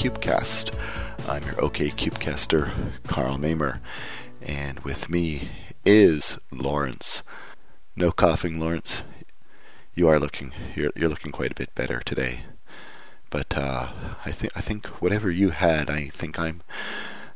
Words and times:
Cupcast. 0.00 0.72
I'm 1.28 1.44
your 1.44 1.56
OKCupcaster, 1.56 2.72
Carl 3.06 3.36
Mamer, 3.36 3.82
and 4.40 4.80
with 4.80 5.10
me 5.10 5.50
is 5.84 6.38
Lawrence. 6.50 7.22
No 7.94 8.10
coughing, 8.10 8.58
Lawrence. 8.58 9.02
You 9.92 10.08
are 10.08 10.18
looking 10.18 10.54
you're, 10.74 10.90
you're 10.96 11.10
looking 11.10 11.32
quite 11.32 11.50
a 11.52 11.54
bit 11.54 11.74
better 11.74 12.00
today, 12.00 12.44
but 13.28 13.54
uh, 13.58 13.90
I 14.24 14.32
think 14.32 14.56
I 14.56 14.62
think 14.62 14.86
whatever 15.02 15.30
you 15.30 15.50
had, 15.50 15.90
I 15.90 16.08
think 16.08 16.38
I'm 16.40 16.62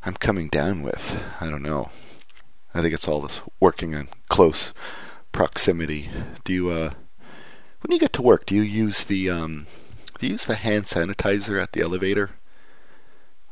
I'm 0.03 0.15
coming 0.15 0.49
down 0.49 0.83
with. 0.83 1.23
I 1.43 1.51
don't 1.51 1.63
know. 1.63 1.91
I 2.73 2.81
think 2.81 2.95
it's 2.95 3.07
all 3.07 3.21
this 3.21 3.43
working 3.61 3.93
in 3.93 4.09
close 4.31 4.73
proximity. 5.33 6.09
Do 6.45 6.53
you 6.55 6.71
uh 6.71 6.93
when 7.83 7.93
you 7.93 7.99
get 7.99 8.15
to 8.15 8.23
work, 8.23 8.47
do 8.47 8.55
you 8.55 8.63
use 8.63 9.05
the 9.05 9.29
um, 9.29 9.67
do 10.19 10.27
you 10.27 10.33
use 10.33 10.47
the 10.47 10.55
hand 10.55 10.85
sanitizer 10.87 11.63
at 11.63 11.73
the 11.73 11.83
elevator? 11.83 12.31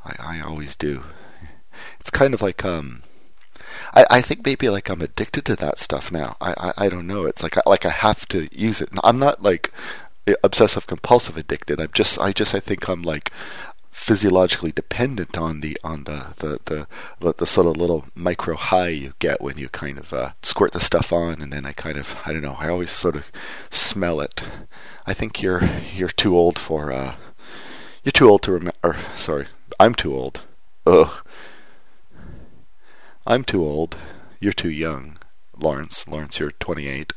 I 0.05 0.39
I 0.39 0.41
always 0.41 0.77
do. 0.77 1.05
It's 2.01 2.11
kind 2.11 2.35
of 2.35 2.43
like 2.43 2.65
um, 2.65 3.03
I 3.95 4.05
I 4.11 4.23
think 4.23 4.45
maybe 4.45 4.69
like 4.69 4.89
I'm 4.89 5.03
addicted 5.03 5.45
to 5.47 5.57
that 5.57 5.79
stuff 5.79 6.13
now. 6.13 6.37
I 6.41 6.55
I, 6.57 6.87
I 6.87 6.89
don't 6.89 7.07
know. 7.07 7.25
It's 7.27 7.43
like 7.43 7.57
I, 7.57 7.63
like 7.67 7.87
I 7.87 7.91
have 7.91 8.27
to 8.29 8.49
use 8.53 8.81
it. 8.81 8.91
I'm 9.03 9.19
not 9.19 9.43
like 9.43 9.73
obsessive 10.45 10.87
compulsive 10.87 11.37
addicted. 11.37 11.81
I'm 11.81 11.91
just 11.93 12.19
I 12.19 12.33
just 12.33 12.55
I 12.55 12.61
think 12.61 12.89
I'm 12.89 13.03
like 13.03 13.33
physiologically 13.91 14.73
dependent 14.73 15.37
on 15.37 15.61
the 15.61 15.77
on 15.85 16.05
the 16.05 16.35
the, 16.39 16.59
the 16.65 16.87
the, 17.21 17.35
the, 17.35 17.47
sort 17.47 17.67
of 17.67 17.77
little 17.77 18.07
micro 18.15 18.57
high 18.57 18.89
you 18.89 19.13
get 19.19 19.41
when 19.41 19.59
you 19.59 19.69
kind 19.69 19.99
of 19.99 20.13
uh, 20.13 20.33
squirt 20.43 20.73
the 20.73 20.81
stuff 20.81 21.13
on, 21.13 21.41
and 21.41 21.53
then 21.53 21.67
I 21.67 21.73
kind 21.73 21.99
of 21.99 22.17
I 22.25 22.33
don't 22.33 22.43
know. 22.43 22.57
I 22.59 22.69
always 22.69 22.91
sort 22.91 23.17
of 23.17 23.31
smell 23.71 24.21
it. 24.21 24.43
I 25.07 25.15
think 25.15 25.43
you're 25.43 25.69
you're 25.95 26.09
too 26.09 26.37
old 26.37 26.59
for 26.59 26.93
uh, 26.93 27.17
you're 28.03 28.13
too 28.13 28.29
old 28.29 28.43
to 28.43 28.53
remember. 28.53 28.97
Sorry, 29.17 29.47
I'm 29.79 29.95
too 29.95 30.15
old. 30.15 30.45
Ugh. 30.87 31.25
I'm 33.27 33.45
too 33.45 33.65
old. 33.65 33.97
You're 34.41 34.53
too 34.53 34.71
young, 34.71 35.19
Lawrence. 35.57 36.07
Lawrence, 36.09 36.41
you're 36.41 36.51
28 36.53 37.13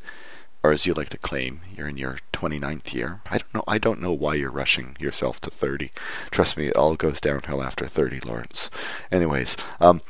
or 0.66 0.72
as 0.72 0.88
you 0.88 0.96
like 0.96 1.10
to 1.10 1.18
claim, 1.20 1.62
you're 1.78 1.88
in 1.88 1.96
your 1.96 2.18
29th 2.34 2.92
year. 2.92 3.22
I 3.30 3.38
don't 3.38 3.54
know. 3.54 3.64
I 3.68 3.78
don't 3.78 4.02
know 4.02 4.12
why 4.12 4.34
you're 4.34 4.50
rushing 4.50 4.98
yourself 5.00 5.40
to 5.42 5.52
30. 5.52 5.92
Trust 6.32 6.58
me, 6.58 6.66
it 6.66 6.76
all 6.76 6.96
goes 6.96 7.22
downhill 7.22 7.62
after 7.62 7.86
30, 7.86 8.22
Lawrence. 8.22 8.72
Anyways, 9.12 9.58
um, 9.80 10.02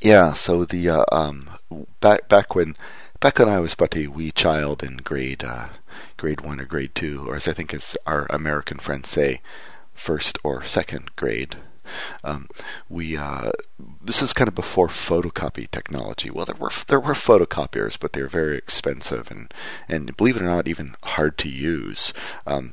yeah. 0.00 0.32
So 0.32 0.64
the 0.64 0.88
uh, 0.88 1.04
um, 1.12 1.48
back 2.00 2.28
back 2.28 2.56
when 2.56 2.74
back 3.20 3.38
when 3.38 3.48
I 3.48 3.60
was 3.60 3.76
but 3.76 3.96
a 3.96 4.08
wee 4.08 4.32
child 4.32 4.82
in 4.82 4.96
grade 4.96 5.44
uh, 5.44 5.68
grade 6.16 6.40
one 6.40 6.58
or 6.58 6.64
grade 6.64 6.96
two, 6.96 7.24
or 7.28 7.36
as 7.36 7.46
I 7.46 7.52
think 7.52 7.72
as 7.72 7.96
our 8.04 8.26
American 8.30 8.78
friends 8.78 9.10
say, 9.10 9.42
first 9.94 10.38
or 10.42 10.62
second 10.64 11.14
grade. 11.16 11.56
Um, 12.22 12.48
we 12.88 13.16
uh, 13.16 13.50
this 14.00 14.22
is 14.22 14.32
kind 14.32 14.48
of 14.48 14.54
before 14.54 14.88
photocopy 14.88 15.70
technology. 15.70 16.30
Well, 16.30 16.46
there 16.46 16.56
were 16.56 16.70
there 16.86 17.00
were 17.00 17.14
photocopiers, 17.14 17.98
but 17.98 18.12
they 18.12 18.22
were 18.22 18.28
very 18.28 18.56
expensive 18.56 19.30
and 19.30 19.52
and 19.88 20.16
believe 20.16 20.36
it 20.36 20.42
or 20.42 20.46
not, 20.46 20.68
even 20.68 20.96
hard 21.02 21.38
to 21.38 21.48
use. 21.48 22.12
Um, 22.46 22.72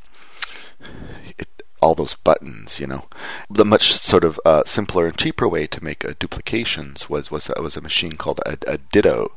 it, 1.38 1.48
all 1.82 1.96
those 1.96 2.14
buttons, 2.14 2.80
you 2.80 2.88
know. 2.88 3.06
The 3.50 3.66
much 3.66 3.94
sort 3.94 4.24
of 4.24 4.40
uh, 4.46 4.64
simpler 4.66 5.08
and 5.08 5.18
cheaper 5.18 5.48
way 5.48 5.66
to 5.68 5.84
make 5.84 6.04
uh, 6.04 6.14
duplications 6.20 7.10
was 7.10 7.32
was 7.32 7.50
uh, 7.50 7.62
was 7.62 7.78
a 7.78 7.82
machine 7.82 8.14
called 8.14 8.40
a, 8.46 8.58
a 8.68 8.78
Ditto, 8.78 9.32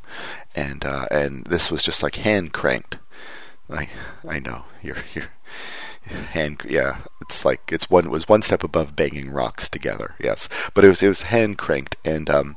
and 0.55 0.85
uh, 0.85 1.07
and 1.11 1.45
this 1.45 1.71
was 1.71 1.83
just 1.83 2.03
like 2.03 2.17
hand 2.17 2.53
cranked. 2.53 2.99
I 3.71 3.89
I 4.29 4.39
know 4.39 4.65
you're 4.83 5.05
you're 5.15 5.31
hand 6.33 6.63
yeah 6.69 6.99
it's 7.21 7.45
like 7.45 7.71
it's 7.73 7.89
one 7.89 8.11
was 8.11 8.29
one 8.29 8.43
step 8.43 8.65
above 8.65 8.97
banging 8.97 9.31
rocks 9.31 9.69
together 9.69 10.15
yes. 10.21 10.49
But 10.75 10.85
it 10.85 10.89
was 10.89 11.03
it 11.03 11.09
was 11.09 11.23
hand 11.23 11.59
cranked 11.59 11.97
and 12.05 12.29
um, 12.29 12.57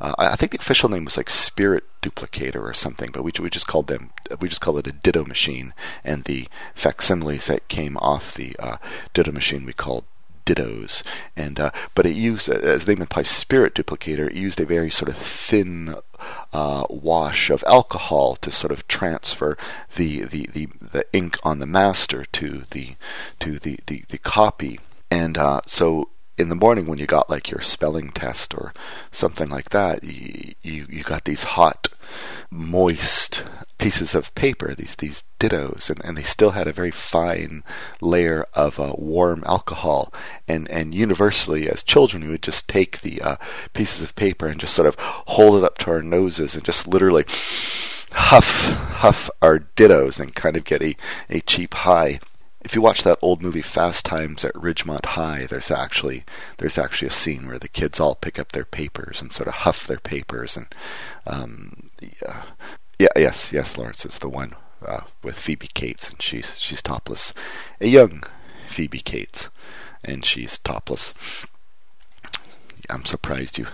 uh, 0.00 0.14
I 0.18 0.36
think 0.36 0.52
the 0.52 0.58
official 0.58 0.88
name 0.88 1.04
was 1.04 1.16
like 1.16 1.30
spirit 1.30 1.84
duplicator 2.02 2.62
or 2.62 2.74
something 2.74 3.10
but 3.12 3.22
we 3.22 3.32
we 3.40 3.50
just 3.50 3.66
called 3.66 3.86
them 3.86 4.10
we 4.40 4.48
just 4.48 4.60
called 4.60 4.78
it 4.78 4.86
a 4.86 4.92
ditto 4.92 5.24
machine. 5.24 5.72
And 6.04 6.24
the 6.24 6.48
facsimiles 6.74 7.46
that 7.46 7.68
came 7.68 7.96
off 7.96 8.34
the 8.34 8.56
uh, 8.58 8.76
ditto 9.14 9.32
machine 9.32 9.66
we 9.66 9.72
called 9.72 10.04
dittos, 10.44 11.02
and 11.36 11.58
uh, 11.58 11.70
but 11.94 12.06
it 12.06 12.16
used, 12.16 12.48
as 12.48 12.84
the 12.84 12.94
name 12.94 13.02
implies, 13.02 13.28
spirit 13.28 13.74
duplicator. 13.74 14.28
It 14.28 14.34
used 14.36 14.60
a 14.60 14.66
very 14.66 14.90
sort 14.90 15.08
of 15.08 15.16
thin 15.16 15.94
uh, 16.52 16.86
wash 16.88 17.50
of 17.50 17.64
alcohol 17.66 18.36
to 18.36 18.50
sort 18.50 18.72
of 18.72 18.86
transfer 18.88 19.56
the, 19.96 20.22
the, 20.22 20.48
the, 20.52 20.68
the 20.80 21.04
ink 21.12 21.38
on 21.42 21.58
the 21.58 21.66
master 21.66 22.24
to 22.26 22.64
the 22.70 22.96
to 23.40 23.58
the, 23.58 23.78
the, 23.86 24.04
the 24.08 24.18
copy, 24.18 24.80
and 25.10 25.36
uh, 25.36 25.60
so 25.66 26.08
in 26.42 26.48
the 26.48 26.54
morning 26.54 26.86
when 26.86 26.98
you 26.98 27.06
got 27.06 27.30
like 27.30 27.50
your 27.50 27.60
spelling 27.60 28.10
test 28.10 28.52
or 28.52 28.74
something 29.10 29.48
like 29.48 29.70
that, 29.70 30.04
you 30.04 30.52
you, 30.62 30.86
you 30.90 31.02
got 31.02 31.24
these 31.24 31.44
hot, 31.44 31.88
moist 32.50 33.44
pieces 33.78 34.14
of 34.14 34.34
paper, 34.34 34.74
these 34.74 34.96
these 34.96 35.24
dittos, 35.40 35.88
and, 35.88 36.04
and 36.04 36.18
they 36.18 36.22
still 36.22 36.50
had 36.50 36.66
a 36.66 36.72
very 36.72 36.90
fine 36.90 37.62
layer 38.00 38.44
of 38.54 38.78
uh, 38.78 38.92
warm 38.98 39.42
alcohol. 39.46 40.12
And 40.46 40.68
and 40.68 40.94
universally, 40.94 41.68
as 41.68 41.82
children, 41.82 42.24
we 42.24 42.28
would 42.30 42.42
just 42.42 42.68
take 42.68 43.00
the 43.00 43.22
uh, 43.22 43.36
pieces 43.72 44.02
of 44.02 44.16
paper 44.16 44.48
and 44.48 44.60
just 44.60 44.74
sort 44.74 44.88
of 44.88 44.96
hold 44.98 45.56
it 45.56 45.64
up 45.64 45.78
to 45.78 45.90
our 45.90 46.02
noses 46.02 46.54
and 46.54 46.64
just 46.64 46.86
literally 46.86 47.24
huff 48.14 48.68
huff 49.00 49.30
our 49.40 49.60
dittos 49.76 50.20
and 50.20 50.34
kind 50.34 50.56
of 50.56 50.64
get 50.64 50.82
a, 50.82 50.94
a 51.30 51.40
cheap 51.40 51.72
high 51.72 52.20
if 52.64 52.74
you 52.74 52.80
watch 52.80 53.02
that 53.02 53.18
old 53.22 53.42
movie 53.42 53.62
Fast 53.62 54.06
Times 54.06 54.44
at 54.44 54.54
Ridgemont 54.54 55.04
High, 55.04 55.46
there's 55.46 55.70
actually 55.70 56.24
there's 56.58 56.78
actually 56.78 57.08
a 57.08 57.12
scene 57.12 57.46
where 57.46 57.58
the 57.58 57.68
kids 57.68 57.98
all 57.98 58.14
pick 58.14 58.38
up 58.38 58.52
their 58.52 58.64
papers 58.64 59.20
and 59.20 59.32
sort 59.32 59.48
of 59.48 59.54
huff 59.54 59.86
their 59.86 59.98
papers 59.98 60.56
and 60.56 60.66
um, 61.26 61.90
yeah, 62.00 62.42
yeah, 62.98 63.08
yes, 63.16 63.52
yes, 63.52 63.76
Lawrence, 63.76 64.04
it's 64.04 64.18
the 64.18 64.28
one 64.28 64.54
uh, 64.86 65.02
with 65.22 65.38
Phoebe 65.38 65.68
Cates 65.74 66.08
and 66.08 66.22
she's 66.22 66.58
she's 66.58 66.82
topless, 66.82 67.34
a 67.80 67.88
young 67.88 68.22
Phoebe 68.68 69.00
Cates, 69.00 69.48
and 70.04 70.24
she's 70.24 70.58
topless. 70.58 71.14
I'm 72.90 73.04
surprised 73.04 73.58
you. 73.58 73.66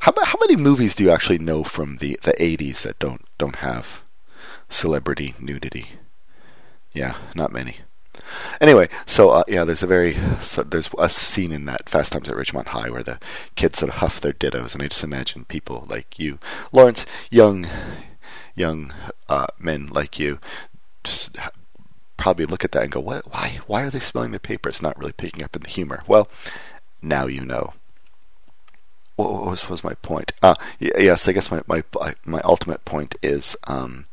How 0.00 0.12
how 0.22 0.38
many 0.40 0.56
movies 0.56 0.94
do 0.94 1.04
you 1.04 1.10
actually 1.10 1.38
know 1.38 1.64
from 1.64 1.96
the 1.98 2.18
the 2.22 2.32
80s 2.32 2.82
that 2.82 2.98
don't 2.98 3.24
don't 3.38 3.56
have 3.56 4.02
celebrity 4.68 5.34
nudity? 5.38 5.86
Yeah, 6.92 7.16
not 7.34 7.52
many. 7.52 7.78
Anyway, 8.60 8.88
so 9.06 9.30
uh, 9.30 9.44
yeah, 9.48 9.64
there's 9.64 9.82
a 9.82 9.86
very 9.86 10.16
so 10.40 10.62
there's 10.62 10.90
a 10.98 11.08
scene 11.08 11.52
in 11.52 11.64
that 11.66 11.88
Fast 11.88 12.12
Times 12.12 12.28
at 12.28 12.36
Ridgemont 12.36 12.68
High 12.68 12.90
where 12.90 13.02
the 13.02 13.18
kids 13.56 13.78
sort 13.78 13.90
of 13.90 13.96
huff 13.96 14.20
their 14.20 14.32
dittos, 14.32 14.74
and 14.74 14.82
I 14.82 14.88
just 14.88 15.04
imagine 15.04 15.44
people 15.44 15.86
like 15.88 16.18
you, 16.18 16.38
Lawrence, 16.72 17.06
young 17.30 17.66
young 18.54 18.92
uh, 19.28 19.46
men 19.58 19.88
like 19.88 20.18
you, 20.18 20.38
just 21.02 21.36
probably 22.16 22.46
look 22.46 22.64
at 22.64 22.72
that 22.72 22.82
and 22.84 22.92
go, 22.92 23.00
"What? 23.00 23.32
Why? 23.32 23.60
Why 23.66 23.82
are 23.82 23.90
they 23.90 24.00
smelling 24.00 24.30
their 24.30 24.40
paper? 24.40 24.68
It's 24.68 24.82
not 24.82 24.98
really 24.98 25.12
picking 25.12 25.44
up 25.44 25.56
in 25.56 25.62
the 25.62 25.70
humor." 25.70 26.02
Well, 26.06 26.28
now 27.02 27.26
you 27.26 27.44
know. 27.44 27.74
What 29.16 29.46
was, 29.46 29.68
was 29.68 29.84
my 29.84 29.94
point? 29.94 30.32
Uh, 30.42 30.56
yes, 30.80 31.28
I 31.28 31.32
guess 31.32 31.48
my 31.50 31.62
my 31.68 31.84
my 32.24 32.40
ultimate 32.42 32.84
point 32.84 33.14
is 33.22 33.56
um, 33.68 34.06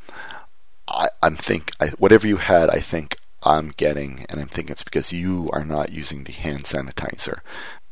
I, 0.88 1.10
I'm 1.24 1.36
think 1.36 1.72
I, 1.80 1.88
whatever 1.98 2.28
you 2.28 2.38
had, 2.38 2.70
I 2.70 2.80
think 2.80 3.18
I'm 3.44 3.70
getting, 3.76 4.26
and 4.30 4.40
I'm 4.40 4.48
thinking 4.48 4.74
it's 4.74 4.84
because 4.84 5.12
you 5.12 5.50
are 5.54 5.66
not 5.66 5.92
using 5.92 6.24
the 6.24 6.32
hand 6.32 6.66
sanitizer. 6.66 7.40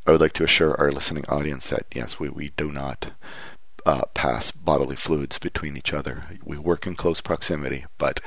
I 0.06 0.12
would 0.12 0.22
like 0.22 0.34
to 0.34 0.44
assure 0.44 0.80
our 0.80 0.92
listening 0.92 1.26
audience 1.28 1.70
that 1.70 1.86
yes, 1.94 2.20
we, 2.20 2.30
we 2.30 2.50
do 2.58 2.72
not 2.72 3.12
uh, 3.86 4.06
pass 4.14 4.52
bodily 4.52 4.96
fluids 4.96 5.40
between 5.40 5.78
each 5.78 5.94
other. 5.94 6.24
We 6.44 6.58
work 6.58 6.86
in 6.86 6.96
close 6.96 7.22
proximity, 7.22 7.86
but 7.98 8.20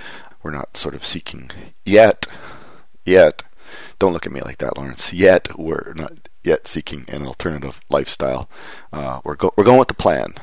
we're 0.43 0.51
not 0.51 0.77
sort 0.77 0.95
of 0.95 1.05
seeking 1.05 1.51
yet, 1.85 2.27
yet. 3.05 3.43
Don't 3.99 4.13
look 4.13 4.27
at 4.27 4.33
me 4.33 4.41
like 4.41 4.59
that, 4.59 4.77
Lawrence. 4.77 5.13
Yet 5.13 5.59
we're 5.59 5.95
not 5.97 6.29
yet 6.45 6.67
seeking 6.67 7.05
an 7.09 7.27
alternative 7.27 7.81
lifestyle. 7.89 8.49
Uh, 8.93 9.21
we're 9.25 9.37
go- 9.37 9.55
we're 9.57 9.65
going 9.65 9.79
with 9.79 9.89
the 9.89 9.95
plan. 9.95 10.35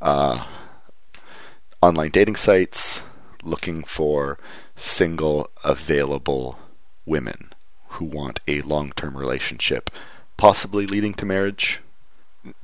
Uh, 0.00 0.44
online 1.82 2.10
dating 2.10 2.36
sites, 2.36 3.02
looking 3.42 3.82
for 3.82 4.38
single 4.80 5.50
available 5.62 6.58
women 7.04 7.52
who 7.90 8.04
want 8.04 8.40
a 8.48 8.62
long 8.62 8.92
term 8.96 9.16
relationship, 9.16 9.90
possibly 10.36 10.86
leading 10.86 11.14
to 11.14 11.26
marriage. 11.26 11.80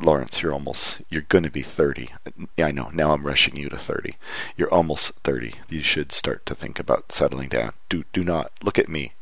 Lawrence, 0.01 0.41
you're 0.41 0.55
almost, 0.55 1.03
you're 1.11 1.23
going 1.23 1.45
to 1.45 1.51
be 1.51 1.61
30. 1.61 2.09
Yeah, 2.57 2.69
I 2.69 2.71
know. 2.71 2.89
Now 2.95 3.13
I'm 3.13 3.27
rushing 3.27 3.57
you 3.57 3.69
to 3.69 3.77
30. 3.77 4.17
You're 4.57 4.73
almost 4.73 5.13
30. 5.23 5.53
You 5.69 5.83
should 5.83 6.13
start 6.13 6.47
to 6.47 6.55
think 6.55 6.79
about 6.79 7.13
settling 7.13 7.51
down. 7.51 7.75
Do, 7.91 8.05
do 8.15 8.25
not 8.25 8.53
look 8.63 8.79
at 8.79 8.89
me. 8.89 9.13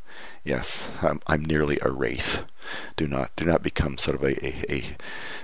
Yes, 0.45 0.91
I'm, 1.03 1.21
I'm 1.27 1.45
nearly 1.45 1.79
a 1.83 1.91
wraith. 1.91 2.45
Do 2.95 3.09
not, 3.09 3.35
do 3.35 3.45
not 3.45 3.65
become 3.65 3.99
sort 3.99 4.15
of 4.15 4.23
a, 4.23 4.47
a, 4.47 4.73
a 4.73 4.97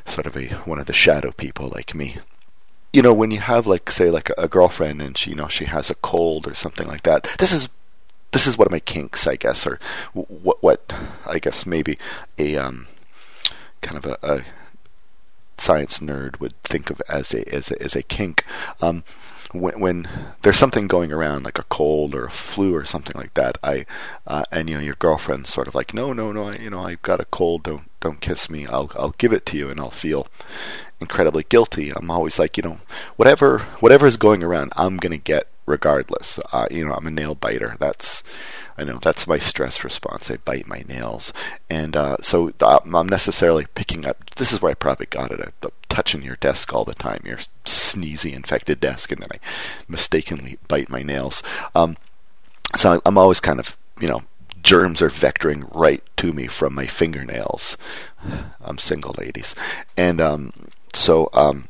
sort 0.08 0.26
of 0.26 0.36
a, 0.36 0.46
one 0.64 0.78
of 0.78 0.86
the 0.86 0.92
shadow 0.92 1.32
people 1.32 1.68
like 1.74 1.92
me 1.92 2.18
you 2.92 3.02
know, 3.02 3.14
when 3.14 3.30
you 3.30 3.40
have 3.40 3.66
like 3.66 3.90
say 3.90 4.10
like 4.10 4.30
a 4.36 4.48
girlfriend 4.48 5.00
and 5.00 5.16
she 5.16 5.30
you 5.30 5.36
know 5.36 5.48
she 5.48 5.66
has 5.66 5.90
a 5.90 5.94
cold 5.96 6.46
or 6.46 6.54
something 6.54 6.86
like 6.86 7.02
that, 7.02 7.24
this 7.38 7.52
is 7.52 7.68
this 8.32 8.46
is 8.46 8.56
one 8.56 8.66
of 8.66 8.72
my 8.72 8.80
kinks, 8.80 9.26
I 9.26 9.36
guess, 9.36 9.66
or 9.66 9.78
what 10.12 10.62
what 10.62 10.92
I 11.26 11.38
guess 11.38 11.66
maybe 11.66 11.98
a 12.38 12.56
um, 12.56 12.86
kind 13.80 13.96
of 13.96 14.06
a, 14.06 14.18
a 14.22 14.42
science 15.58 15.98
nerd 15.98 16.40
would 16.40 16.60
think 16.62 16.90
of 16.90 17.00
as 17.08 17.34
a 17.34 17.54
as 17.54 17.70
a, 17.70 17.82
as 17.82 17.94
a 17.94 18.02
kink. 18.02 18.44
Um, 18.80 19.04
when, 19.52 19.80
when, 19.80 20.08
there's 20.42 20.58
something 20.58 20.86
going 20.86 21.12
around, 21.12 21.44
like 21.44 21.58
a 21.58 21.64
cold 21.64 22.14
or 22.14 22.26
a 22.26 22.30
flu 22.30 22.74
or 22.74 22.84
something 22.84 23.16
like 23.16 23.34
that, 23.34 23.58
I 23.62 23.84
uh, 24.26 24.44
and 24.50 24.68
you 24.68 24.76
know 24.76 24.82
your 24.82 24.94
girlfriend's 24.94 25.50
sort 25.50 25.68
of 25.68 25.74
like, 25.74 25.92
no, 25.92 26.12
no, 26.12 26.32
no, 26.32 26.48
I, 26.48 26.56
you 26.56 26.70
know 26.70 26.80
I've 26.80 27.02
got 27.02 27.20
a 27.20 27.26
cold, 27.26 27.64
don't 27.64 27.90
don't 28.00 28.20
kiss 28.20 28.48
me. 28.48 28.66
I'll 28.66 28.90
I'll 28.94 29.14
give 29.18 29.32
it 29.32 29.44
to 29.46 29.56
you, 29.56 29.68
and 29.70 29.80
I'll 29.80 29.90
feel 29.90 30.26
incredibly 31.00 31.44
guilty. 31.48 31.90
I'm 31.90 32.10
always 32.10 32.38
like, 32.38 32.56
you 32.56 32.62
know, 32.62 32.78
whatever 33.16 33.60
whatever 33.80 34.06
is 34.06 34.16
going 34.16 34.42
around, 34.42 34.72
I'm 34.76 34.96
gonna 34.96 35.18
get 35.18 35.49
regardless. 35.66 36.38
Uh, 36.52 36.66
you 36.70 36.84
know, 36.84 36.94
I'm 36.94 37.06
a 37.06 37.10
nail 37.10 37.34
biter. 37.34 37.76
That's 37.78 38.22
I 38.78 38.84
know 38.84 38.98
that's 38.98 39.26
my 39.26 39.38
stress 39.38 39.84
response. 39.84 40.30
I 40.30 40.38
bite 40.38 40.66
my 40.66 40.84
nails, 40.88 41.32
and 41.68 41.96
uh, 41.96 42.16
so 42.22 42.52
I'm 42.60 43.08
necessarily 43.08 43.66
picking 43.74 44.06
up. 44.06 44.30
This 44.36 44.52
is 44.52 44.62
where 44.62 44.70
I 44.70 44.74
probably 44.74 45.06
got 45.06 45.32
it. 45.32 45.52
I'm 45.62 45.70
touching 45.88 46.22
your 46.22 46.36
desk 46.36 46.72
all 46.72 46.84
the 46.84 46.94
time, 46.94 47.22
your 47.24 47.38
sneezy 47.64 48.32
infected 48.32 48.80
desk, 48.80 49.12
and 49.12 49.20
then 49.20 49.28
I 49.32 49.38
mistakenly 49.88 50.58
bite 50.68 50.88
my 50.88 51.02
nails. 51.02 51.42
Um, 51.74 51.96
so 52.76 53.02
I'm 53.04 53.18
always 53.18 53.40
kind 53.40 53.60
of 53.60 53.76
you 54.00 54.08
know 54.08 54.22
germs 54.62 55.02
are 55.02 55.10
vectoring 55.10 55.68
right 55.74 56.02
to 56.16 56.32
me 56.32 56.46
from 56.46 56.74
my 56.74 56.86
fingernails. 56.86 57.76
I'm 58.60 58.78
single, 58.78 59.14
ladies, 59.18 59.54
and 59.96 60.20
um, 60.20 60.52
so 60.94 61.28
um, 61.34 61.68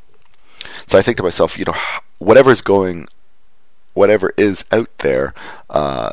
so 0.86 0.98
I 0.98 1.02
think 1.02 1.16
to 1.16 1.22
myself, 1.22 1.58
you 1.58 1.64
know, 1.64 1.74
whatever's 2.18 2.60
going, 2.60 3.08
whatever 3.94 4.32
is 4.36 4.64
out 4.72 4.90
there, 4.98 5.34
uh, 5.68 6.10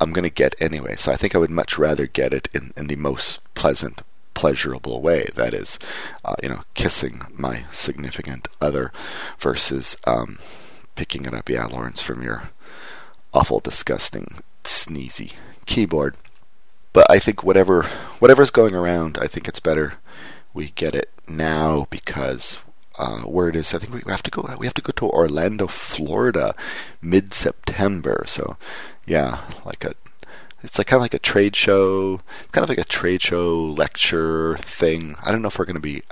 I'm 0.00 0.12
going 0.12 0.24
to 0.24 0.30
get 0.30 0.54
anyway. 0.60 0.96
So 0.96 1.12
I 1.12 1.16
think 1.16 1.34
I 1.34 1.38
would 1.38 1.50
much 1.50 1.78
rather 1.78 2.06
get 2.06 2.32
it 2.32 2.48
in, 2.52 2.72
in 2.76 2.86
the 2.86 2.96
most 2.96 3.40
pleasant, 3.54 4.02
pleasurable 4.34 5.00
way. 5.00 5.28
That 5.34 5.54
is, 5.54 5.78
uh, 6.24 6.36
you 6.42 6.48
know, 6.48 6.64
kissing 6.74 7.22
my 7.34 7.64
significant 7.70 8.48
other 8.60 8.92
versus 9.38 9.96
um, 10.06 10.38
picking 10.94 11.24
it 11.24 11.34
up. 11.34 11.48
Yeah, 11.48 11.66
Lawrence, 11.66 12.02
from 12.02 12.22
your 12.22 12.50
awful, 13.32 13.60
disgusting, 13.60 14.38
sneezy 14.64 15.34
keyboard. 15.64 16.16
But 16.92 17.10
I 17.10 17.18
think 17.18 17.42
whatever 17.44 17.82
whatever's 18.20 18.50
going 18.50 18.74
around, 18.74 19.18
I 19.20 19.26
think 19.26 19.48
it's 19.48 19.60
better 19.60 19.94
we 20.54 20.70
get 20.70 20.94
it 20.94 21.10
now 21.28 21.86
because 21.90 22.58
uh, 22.98 23.20
where 23.22 23.48
it 23.48 23.56
is. 23.56 23.74
I 23.74 23.78
think 23.78 23.92
we 23.92 24.10
have 24.10 24.22
to 24.24 24.30
go. 24.30 24.54
We 24.58 24.66
have 24.66 24.74
to 24.74 24.82
go 24.82 24.92
to 24.92 25.10
Orlando, 25.10 25.66
Florida, 25.66 26.54
mid 27.00 27.34
September. 27.34 28.24
So 28.26 28.56
yeah, 29.06 29.42
like 29.64 29.84
a 29.84 29.94
it's 30.62 30.78
like 30.78 30.88
kind 30.88 30.98
of 30.98 31.02
like 31.02 31.14
a 31.14 31.18
trade 31.18 31.54
show, 31.54 32.20
kind 32.52 32.64
of 32.64 32.68
like 32.68 32.78
a 32.78 32.84
trade 32.84 33.22
show 33.22 33.56
lecture 33.56 34.56
thing. 34.58 35.16
I 35.22 35.30
don't 35.30 35.42
know 35.42 35.48
if 35.48 35.58
we're 35.58 35.64
going 35.64 35.76
to 35.76 35.80
be 35.80 36.02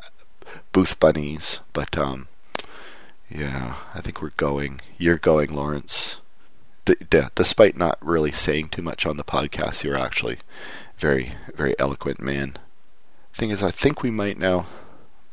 booth 0.73 1.01
bunnies, 1.01 1.61
but 1.73 1.97
um, 1.99 2.29
yeah, 3.29 3.77
I 3.95 4.01
think 4.01 4.21
we're 4.23 4.31
going. 4.37 4.81
You're 4.99 5.19
going, 5.19 5.53
Lawrence. 5.53 6.19
D- 6.85 6.97
d- 7.09 7.23
despite 7.35 7.77
not 7.77 7.99
really 8.01 8.31
saying 8.31 8.69
too 8.69 8.83
much 8.83 9.07
on 9.07 9.17
the 9.17 9.25
podcast, 9.25 9.83
you're 9.83 9.99
actually 9.99 10.39
very, 10.99 11.33
very 11.55 11.75
eloquent 11.79 12.21
man. 12.21 12.57
Thing 13.33 13.51
is, 13.51 13.63
I 13.63 13.71
think 13.71 14.03
we 14.03 14.11
might 14.11 14.39
now 14.39 14.67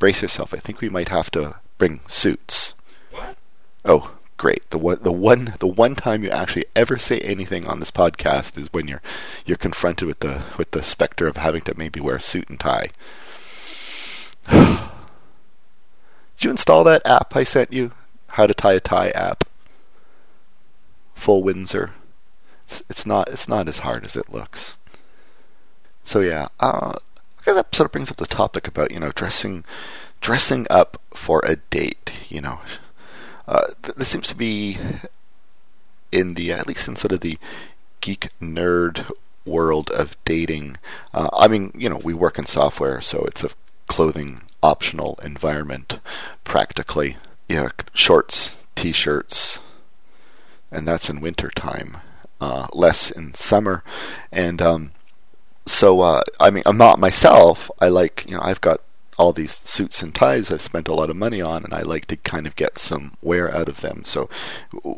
brace 0.01 0.23
yourself. 0.23 0.51
I 0.51 0.57
think 0.57 0.81
we 0.81 0.89
might 0.89 1.09
have 1.09 1.29
to 1.31 1.57
bring 1.77 1.99
suits. 2.07 2.73
What? 3.11 3.37
Oh, 3.85 4.15
great. 4.35 4.67
The 4.71 4.79
one 4.79 4.97
the 5.03 5.11
one 5.11 5.53
the 5.59 5.67
one 5.67 5.93
time 5.93 6.23
you 6.23 6.31
actually 6.31 6.65
ever 6.75 6.97
say 6.97 7.19
anything 7.19 7.67
on 7.67 7.79
this 7.79 7.91
podcast 7.91 8.57
is 8.57 8.73
when 8.73 8.87
you're 8.87 9.03
you're 9.45 9.57
confronted 9.57 10.07
with 10.07 10.21
the 10.21 10.43
with 10.57 10.71
the 10.71 10.81
specter 10.81 11.27
of 11.27 11.37
having 11.37 11.61
to 11.61 11.77
maybe 11.77 11.99
wear 11.99 12.15
a 12.15 12.19
suit 12.19 12.49
and 12.49 12.59
tie. 12.59 12.89
Did 14.49 14.79
you 16.39 16.49
install 16.49 16.83
that 16.85 17.05
app 17.05 17.35
I 17.35 17.43
sent 17.43 17.71
you? 17.71 17.91
How 18.29 18.47
to 18.47 18.55
tie 18.55 18.73
a 18.73 18.79
tie 18.79 19.11
app. 19.11 19.43
Full 21.13 21.43
Windsor. 21.43 21.91
It's, 22.65 22.81
it's 22.89 23.05
not 23.05 23.29
it's 23.29 23.47
not 23.47 23.67
as 23.67 23.79
hard 23.79 24.03
as 24.03 24.15
it 24.15 24.33
looks. 24.33 24.77
So 26.03 26.21
yeah, 26.21 26.47
uh, 26.59 26.93
Guess 27.51 27.63
that 27.63 27.75
sort 27.75 27.87
of 27.87 27.91
brings 27.91 28.09
up 28.09 28.15
the 28.15 28.25
topic 28.25 28.65
about 28.65 28.91
you 28.91 28.99
know 29.01 29.11
dressing 29.11 29.65
dressing 30.21 30.65
up 30.69 31.01
for 31.13 31.41
a 31.43 31.57
date. 31.57 32.21
You 32.29 32.39
know, 32.39 32.61
uh, 33.45 33.67
th- 33.83 33.97
this 33.97 34.07
seems 34.07 34.29
to 34.29 34.35
be 34.35 34.77
in 36.13 36.35
the 36.35 36.53
at 36.53 36.65
least 36.65 36.87
in 36.87 36.95
sort 36.95 37.11
of 37.11 37.19
the 37.19 37.37
geek 37.99 38.29
nerd 38.41 39.11
world 39.45 39.89
of 39.91 40.15
dating. 40.23 40.77
Uh, 41.13 41.29
I 41.33 41.49
mean, 41.49 41.73
you 41.75 41.89
know, 41.89 41.97
we 41.97 42.13
work 42.13 42.39
in 42.39 42.45
software, 42.45 43.01
so 43.01 43.25
it's 43.25 43.43
a 43.43 43.49
clothing 43.87 44.43
optional 44.63 45.19
environment 45.21 45.99
practically. 46.45 47.17
Yeah, 47.49 47.67
shorts, 47.93 48.55
t-shirts, 48.75 49.59
and 50.71 50.87
that's 50.87 51.09
in 51.09 51.19
winter 51.19 51.49
time. 51.49 51.97
Uh, 52.39 52.67
less 52.71 53.11
in 53.11 53.33
summer, 53.33 53.83
and 54.31 54.61
um, 54.61 54.93
so 55.71 56.01
uh, 56.01 56.21
I 56.39 56.51
mean, 56.51 56.63
I'm 56.65 56.77
not 56.77 56.99
myself. 56.99 57.71
I 57.79 57.87
like 57.89 58.25
you 58.27 58.35
know 58.35 58.41
I've 58.43 58.61
got 58.61 58.81
all 59.17 59.33
these 59.33 59.51
suits 59.51 60.01
and 60.01 60.15
ties 60.15 60.51
I've 60.51 60.61
spent 60.61 60.87
a 60.87 60.93
lot 60.93 61.09
of 61.09 61.15
money 61.15 61.41
on, 61.41 61.63
and 61.63 61.73
I 61.73 61.81
like 61.81 62.07
to 62.07 62.15
kind 62.15 62.47
of 62.47 62.55
get 62.55 62.79
some 62.79 63.13
wear 63.21 63.53
out 63.53 63.69
of 63.69 63.81
them. 63.81 64.03
So, 64.03 64.29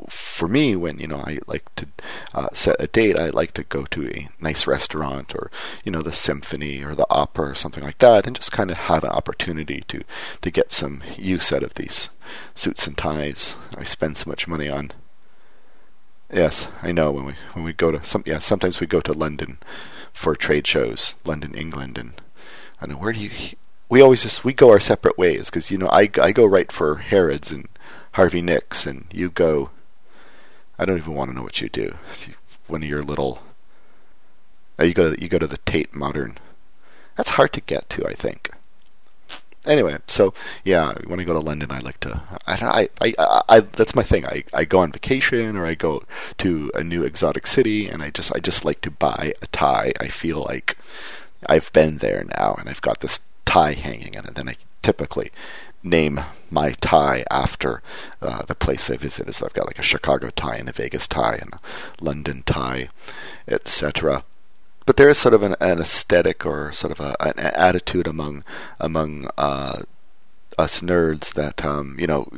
for 0.10 0.48
me, 0.48 0.75
when 0.75 1.00
you 1.00 1.08
know 1.08 1.18
I 1.18 1.40
like 1.46 1.74
to 1.75 1.88
uh, 2.34 2.48
set 2.54 2.78
a 2.80 2.88
date, 2.88 3.20
I 3.20 3.30
like 3.30 3.54
to 3.54 3.64
go 3.64 3.84
to 3.86 4.08
a 4.10 4.30
nice 4.40 4.65
restaurant 4.65 5.36
or 5.36 5.51
you 5.84 5.92
know 5.92 6.01
the 6.01 6.13
symphony 6.13 6.84
or 6.84 6.96
the 6.96 7.08
opera 7.10 7.50
or 7.50 7.56
something 7.56 7.84
like 7.84 8.00
that, 8.00 8.25
and 8.25 8.36
just 8.36 8.51
kind 8.51 8.72
of 8.72 8.77
have 8.77 9.03
an 9.03 9.12
opportunity 9.12 9.84
to 9.89 10.03
to 10.42 10.51
get 10.51 10.72
some 10.72 11.01
use 11.18 11.51
out 11.51 11.63
of 11.63 11.75
these 11.75 12.10
suits 12.56 12.88
and 12.88 12.98
ties 12.98 13.56
I 13.77 13.84
spend 13.84 14.18
so 14.18 14.30
much 14.30 14.48
money 14.48 14.70
on. 14.70 14.92
Yes, 16.32 16.68
I 16.82 16.92
know 16.92 17.12
when 17.12 17.25
we 17.25 17.34
when 17.53 17.63
we 17.63 17.74
go 17.74 17.92
to 17.92 18.03
some 18.03 18.24
yeah 18.25 18.39
sometimes 18.39 18.80
we 18.80 18.88
go 18.88 19.01
to 19.01 19.13
London 19.13 19.58
for 20.13 20.36
trade 20.36 20.65
shows, 20.67 21.15
London, 21.25 21.53
England, 21.53 21.98
and 21.98 22.13
I 22.79 22.86
know 22.86 22.96
where 22.96 23.13
do 23.13 23.20
you 23.20 23.32
we 23.89 24.01
always 24.01 24.24
just 24.24 24.43
we 24.43 24.53
go 24.53 24.70
our 24.70 24.79
separate 24.79 25.17
ways 25.17 25.46
because 25.46 25.70
you 25.70 25.77
know 25.77 25.89
I 25.89 26.10
I 26.22 26.32
go 26.32 26.46
right 26.46 26.72
for 26.72 26.96
Harrods 26.96 27.51
and 27.51 27.67
Harvey 28.13 28.41
Nicks 28.41 28.86
and 28.86 29.05
you 29.12 29.29
go. 29.29 29.70
I 30.79 30.86
don't 30.86 30.98
even 30.98 31.13
want 31.13 31.29
to 31.29 31.36
know 31.36 31.43
what 31.43 31.62
you 31.62 31.70
do. 31.70 31.96
One 32.67 32.82
of 32.82 32.89
your 32.89 33.03
little. 33.03 33.43
Uh, 34.79 34.86
you 34.86 34.93
go 34.96 35.13
to 35.13 35.22
you 35.22 35.29
go 35.29 35.38
to 35.38 35.46
the 35.46 35.60
Tate 35.60 35.93
Modern. 35.93 36.39
That's 37.15 37.32
hard 37.32 37.53
to 37.53 37.62
get 37.62 37.89
to, 37.91 38.08
I 38.08 38.13
think. 38.13 38.50
Anyway, 39.65 39.98
so 40.08 40.34
yeah, 40.65 40.93
when 41.08 41.20
I 41.20 41.24
go 41.24 41.34
to 41.34 41.39
London, 41.39 41.72
I 41.72 41.79
like 41.79 42.00
to. 42.01 42.22
I, 42.46 42.89
I, 43.00 43.13
I, 43.17 43.41
I, 43.48 43.60
that's 43.62 43.96
my 43.96 44.03
thing. 44.03 44.25
I, 44.25 44.43
I 44.53 44.65
go 44.65 44.79
on 44.79 44.91
vacation 44.91 45.55
or 45.55 45.65
I 45.65 45.74
go 45.74 46.03
to 46.39 46.70
a 46.75 46.84
new 46.84 47.03
exotic 47.03 47.48
city, 47.48 47.88
and 47.88 48.03
I 48.03 48.10
just 48.10 48.36
I 48.36 48.39
just 48.39 48.65
like 48.65 48.82
to 48.82 48.91
buy 48.91 49.34
a 49.41 49.48
tie. 49.48 49.93
I 50.01 50.08
feel 50.08 50.43
like 50.43 50.77
I've 51.48 51.72
been 51.72 52.00
there 52.00 52.25
now, 52.38 52.55
and 52.60 52.67
I've 52.67 52.82
got 52.82 53.00
this 53.00 53.22
tie 53.46 53.74
hanging 53.74 54.15
in 54.15 54.25
it. 54.25 54.36
Then 54.36 54.50
I 54.50 54.55
typically 54.82 55.32
name 55.82 56.20
my 56.51 56.72
tie 56.82 57.24
after 57.32 57.82
uh, 58.22 58.43
the 58.43 58.55
place 58.55 58.89
I 58.89 58.98
visit. 58.98 59.29
Is 59.29 59.41
I've 59.41 59.53
got 59.53 59.67
like 59.67 59.79
a 59.79 59.84
Chicago 59.84 60.29
tie 60.29 60.58
and 60.58 60.67
a 60.67 60.74
Vegas 60.74 61.08
tie 61.08 61.39
and 61.41 61.53
a 61.53 61.60
London 62.01 62.43
tie, 62.46 62.89
etc. 63.48 64.25
But 64.86 64.98
there 64.98 65.10
is 65.10 65.18
sort 65.18 65.34
of 65.34 65.44
an, 65.44 65.56
an 65.60 65.80
aesthetic 65.80 66.46
or 66.46 66.72
sort 66.72 66.92
of 66.92 67.00
a, 67.00 67.16
an 67.22 67.40
attitude 67.40 68.08
among 68.08 68.44
among 68.80 69.30
uh, 69.38 69.84
us 70.58 70.82
nerds 70.82 71.34
that 71.34 71.63
um, 71.66 71.98
you 72.00 72.08
know. 72.08 72.30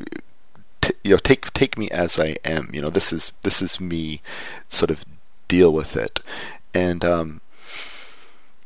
T- 0.82 0.94
you 1.04 1.12
know, 1.12 1.18
take 1.18 1.52
take 1.54 1.78
me 1.80 1.90
as 1.90 2.20
I 2.20 2.38
am. 2.46 2.70
You 2.72 2.82
know, 2.82 2.92
this 2.92 3.12
is 3.12 3.32
this 3.42 3.62
is 3.62 3.80
me. 3.80 4.22
Sort 4.70 4.92
of 4.92 5.04
deal 5.48 5.74
with 5.74 5.98
it, 5.98 6.20
and 6.75 7.04
um, 7.04 7.42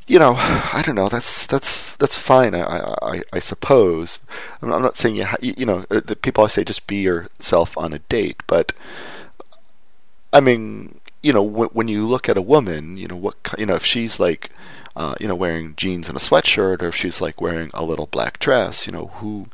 you 0.10 0.20
know, 0.20 0.36
I 0.38 0.82
don't 0.86 0.96
know. 0.96 1.08
That's 1.08 1.46
that's 1.48 1.96
that's 1.98 2.18
fine. 2.18 2.56
I 2.56 2.96
I, 3.02 3.22
I 3.32 3.40
suppose. 3.40 4.20
I'm 4.62 4.70
not 4.70 4.98
saying 4.98 5.16
you 5.16 5.26
ha- 5.26 5.38
you 5.42 5.66
know 5.66 5.86
uh, 5.90 6.02
the 6.04 6.16
people 6.16 6.42
always 6.42 6.54
say 6.54 6.64
just 6.64 6.88
be 6.88 6.98
yourself 6.98 7.78
on 7.78 7.94
a 7.94 8.00
date, 8.00 8.42
but 8.48 8.74
I 10.34 10.40
mean, 10.42 11.00
you 11.22 11.34
know, 11.34 11.44
when, 11.44 11.70
when 11.70 11.88
you 11.88 12.08
look 12.08 12.30
at 12.30 12.38
a 12.38 12.42
woman, 12.42 12.98
you 12.98 13.08
know 13.08 13.16
what 13.16 13.36
you 13.58 13.66
know 13.66 13.76
if 13.76 13.86
she's 13.86 14.20
like, 14.20 14.52
uh, 14.96 15.16
you 15.20 15.28
know, 15.28 15.36
wearing 15.36 15.76
jeans 15.76 16.10
and 16.10 16.18
a 16.18 16.22
sweatshirt, 16.22 16.82
or 16.82 16.90
if 16.90 16.96
she's 16.96 17.22
like 17.22 17.40
wearing 17.42 17.72
a 17.74 17.86
little 17.86 18.08
black 18.08 18.40
dress, 18.40 18.86
you 18.86 18.94
know, 18.94 19.08
who, 19.16 19.48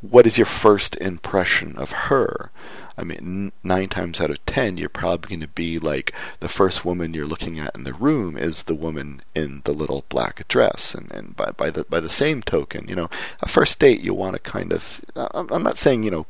what 0.00 0.26
is 0.26 0.36
your 0.36 0.46
first 0.46 0.96
impression 0.96 1.76
of 1.76 1.92
her? 1.92 2.50
I 2.96 3.04
mean, 3.04 3.52
nine 3.64 3.88
times 3.88 4.20
out 4.20 4.30
of 4.30 4.44
ten, 4.46 4.76
you're 4.76 4.88
probably 4.88 5.30
going 5.30 5.40
to 5.40 5.48
be 5.48 5.78
like 5.78 6.14
the 6.40 6.48
first 6.48 6.84
woman 6.84 7.14
you're 7.14 7.26
looking 7.26 7.58
at 7.58 7.74
in 7.74 7.84
the 7.84 7.94
room 7.94 8.36
is 8.36 8.64
the 8.64 8.74
woman 8.74 9.22
in 9.34 9.62
the 9.64 9.72
little 9.72 10.04
black 10.08 10.46
dress, 10.46 10.94
and 10.94 11.10
and 11.10 11.34
by 11.34 11.50
by 11.52 11.70
the 11.70 11.84
by 11.84 12.00
the 12.00 12.10
same 12.10 12.42
token, 12.42 12.86
you 12.88 12.94
know, 12.94 13.08
a 13.40 13.48
first 13.48 13.78
date 13.78 14.00
you 14.02 14.12
want 14.12 14.34
to 14.34 14.38
kind 14.38 14.72
of. 14.72 15.00
I'm 15.16 15.62
not 15.62 15.78
saying 15.78 16.04
you 16.04 16.10
know 16.10 16.26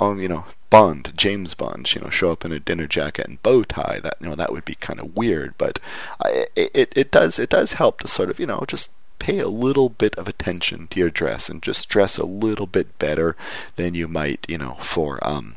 um, 0.00 0.20
you 0.20 0.28
know, 0.28 0.44
Bond, 0.70 1.12
James 1.16 1.54
Bond, 1.54 1.92
you 1.94 2.00
know, 2.00 2.10
show 2.10 2.30
up 2.30 2.44
in 2.44 2.52
a 2.52 2.60
dinner 2.60 2.86
jacket 2.86 3.26
and 3.26 3.42
bow 3.42 3.62
tie. 3.62 4.00
That 4.02 4.16
you 4.20 4.28
know, 4.28 4.34
that 4.34 4.52
would 4.52 4.64
be 4.64 4.74
kind 4.76 5.00
of 5.00 5.16
weird, 5.16 5.54
but 5.58 5.78
I, 6.20 6.46
it 6.56 6.92
it 6.96 7.10
does 7.10 7.38
it 7.38 7.50
does 7.50 7.74
help 7.74 8.00
to 8.00 8.08
sort 8.08 8.30
of 8.30 8.40
you 8.40 8.46
know 8.46 8.64
just 8.66 8.90
pay 9.18 9.38
a 9.38 9.48
little 9.48 9.88
bit 9.88 10.16
of 10.16 10.26
attention 10.26 10.88
to 10.88 10.98
your 10.98 11.10
dress 11.10 11.48
and 11.48 11.62
just 11.62 11.88
dress 11.88 12.18
a 12.18 12.26
little 12.26 12.66
bit 12.66 12.98
better 12.98 13.36
than 13.76 13.94
you 13.94 14.08
might, 14.08 14.44
you 14.48 14.58
know, 14.58 14.74
for 14.80 15.20
um, 15.22 15.54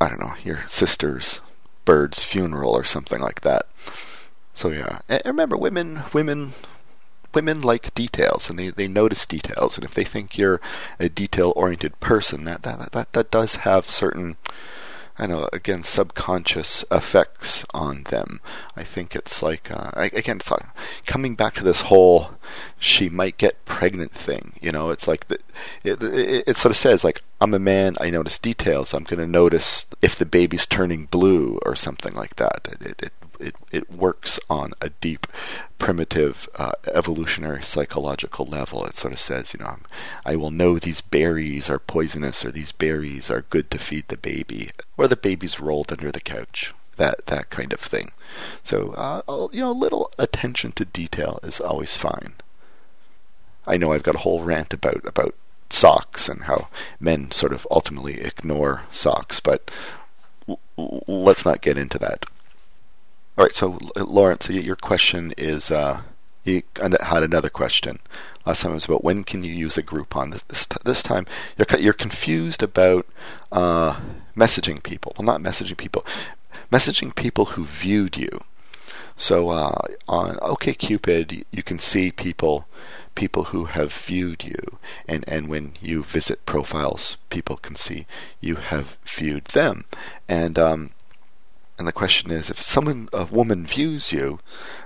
I 0.00 0.08
don't 0.08 0.20
know, 0.20 0.34
your 0.44 0.64
sister's 0.68 1.40
bird's 1.84 2.22
funeral 2.22 2.72
or 2.72 2.84
something 2.84 3.20
like 3.20 3.40
that. 3.40 3.66
So 4.54 4.68
yeah, 4.68 5.00
and 5.08 5.22
remember, 5.24 5.56
women, 5.56 6.02
women 6.12 6.54
women 7.34 7.60
like 7.60 7.94
details 7.94 8.48
and 8.48 8.58
they, 8.58 8.70
they 8.70 8.88
notice 8.88 9.26
details 9.26 9.76
and 9.76 9.84
if 9.84 9.94
they 9.94 10.04
think 10.04 10.38
you're 10.38 10.60
a 10.98 11.08
detail 11.08 11.52
oriented 11.56 11.98
person 12.00 12.44
that, 12.44 12.62
that 12.62 12.92
that 12.92 13.12
that 13.12 13.30
does 13.30 13.56
have 13.56 13.88
certain 13.88 14.36
I 15.16 15.26
know 15.26 15.48
again 15.52 15.84
subconscious 15.84 16.84
effects 16.90 17.64
on 17.72 18.02
them. 18.04 18.40
I 18.76 18.82
think 18.82 19.14
it's 19.14 19.42
like 19.42 19.70
uh, 19.70 19.92
again 19.94 20.38
it's 20.38 20.50
like 20.50 20.66
coming 21.06 21.36
back 21.36 21.54
to 21.54 21.64
this 21.64 21.82
whole 21.82 22.30
she 22.80 23.08
might 23.08 23.38
get 23.38 23.64
pregnant 23.64 24.10
thing. 24.10 24.54
You 24.60 24.72
know, 24.72 24.90
it's 24.90 25.06
like 25.06 25.28
the, 25.28 25.38
it, 25.84 26.02
it, 26.02 26.44
it 26.48 26.56
sort 26.56 26.70
of 26.72 26.76
says 26.76 27.04
like 27.04 27.22
I'm 27.40 27.54
a 27.54 27.60
man. 27.60 27.96
I 28.00 28.10
notice 28.10 28.38
details. 28.38 28.92
I'm 28.92 29.04
going 29.04 29.20
to 29.20 29.26
notice 29.26 29.86
if 30.02 30.16
the 30.16 30.26
baby's 30.26 30.66
turning 30.66 31.06
blue 31.06 31.60
or 31.64 31.76
something 31.76 32.14
like 32.14 32.36
that. 32.36 32.68
It, 32.80 33.02
it, 33.02 33.12
it, 33.44 33.54
it 33.70 33.92
works 33.92 34.40
on 34.48 34.72
a 34.80 34.90
deep, 34.90 35.26
primitive, 35.78 36.48
uh, 36.56 36.72
evolutionary 36.92 37.62
psychological 37.62 38.46
level. 38.46 38.84
It 38.84 38.96
sort 38.96 39.12
of 39.12 39.20
says, 39.20 39.54
you 39.54 39.64
know, 39.64 39.76
I 40.24 40.36
will 40.36 40.50
know 40.50 40.78
these 40.78 41.00
berries 41.00 41.68
are 41.70 41.78
poisonous 41.78 42.44
or 42.44 42.50
these 42.50 42.72
berries 42.72 43.30
are 43.30 43.42
good 43.42 43.70
to 43.70 43.78
feed 43.78 44.08
the 44.08 44.16
baby, 44.16 44.70
or 44.96 45.08
the 45.08 45.16
baby's 45.16 45.60
rolled 45.60 45.92
under 45.92 46.10
the 46.10 46.20
couch. 46.20 46.74
That 46.96 47.26
that 47.26 47.50
kind 47.50 47.72
of 47.72 47.80
thing. 47.80 48.12
So, 48.62 48.92
uh, 48.92 49.48
you 49.52 49.60
know, 49.60 49.70
a 49.70 49.72
little 49.72 50.12
attention 50.18 50.72
to 50.72 50.84
detail 50.84 51.40
is 51.42 51.60
always 51.60 51.96
fine. 51.96 52.34
I 53.66 53.76
know 53.76 53.92
I've 53.92 54.04
got 54.04 54.14
a 54.14 54.18
whole 54.18 54.42
rant 54.42 54.72
about 54.72 55.04
about 55.04 55.34
socks 55.70 56.28
and 56.28 56.44
how 56.44 56.68
men 57.00 57.30
sort 57.32 57.52
of 57.52 57.66
ultimately 57.70 58.20
ignore 58.20 58.82
socks, 58.92 59.40
but 59.40 59.70
let's 60.76 61.44
not 61.44 61.62
get 61.62 61.78
into 61.78 61.98
that. 61.98 62.26
All 63.36 63.44
right, 63.44 63.52
so 63.52 63.78
Lawrence, 63.96 64.48
your 64.48 64.76
question 64.76 65.34
is 65.36 65.68
uh, 65.68 66.02
you 66.44 66.62
had 66.78 67.24
another 67.24 67.50
question. 67.50 67.98
Last 68.46 68.62
time 68.62 68.70
it 68.70 68.74
was 68.74 68.84
about 68.84 69.02
when 69.02 69.24
can 69.24 69.42
you 69.42 69.52
use 69.52 69.76
a 69.76 69.82
Groupon. 69.82 70.30
This 70.30 70.42
this, 70.44 70.66
this 70.84 71.02
time 71.02 71.26
you're 71.58 71.80
you're 71.80 71.92
confused 71.94 72.62
about 72.62 73.08
uh, 73.50 73.98
messaging 74.36 74.80
people. 74.80 75.14
Well, 75.18 75.26
not 75.26 75.40
messaging 75.40 75.76
people, 75.76 76.06
messaging 76.70 77.12
people 77.12 77.46
who 77.46 77.64
viewed 77.64 78.16
you. 78.16 78.40
So 79.16 79.48
uh, 79.48 79.80
on 80.06 80.36
OkCupid, 80.36 81.44
you 81.50 81.62
can 81.64 81.80
see 81.80 82.12
people 82.12 82.68
people 83.16 83.44
who 83.44 83.64
have 83.64 83.92
viewed 83.92 84.44
you, 84.44 84.78
and 85.08 85.24
and 85.26 85.48
when 85.48 85.72
you 85.80 86.04
visit 86.04 86.46
profiles, 86.46 87.16
people 87.30 87.56
can 87.56 87.74
see 87.74 88.06
you 88.40 88.56
have 88.56 88.96
viewed 89.04 89.46
them, 89.46 89.86
and 90.28 90.56
um, 90.56 90.90
and 91.78 91.88
the 91.88 91.92
question 91.92 92.30
is, 92.30 92.50
if 92.50 92.60
someone, 92.60 93.08
a 93.12 93.24
woman, 93.24 93.66
views 93.66 94.12
you 94.12 94.38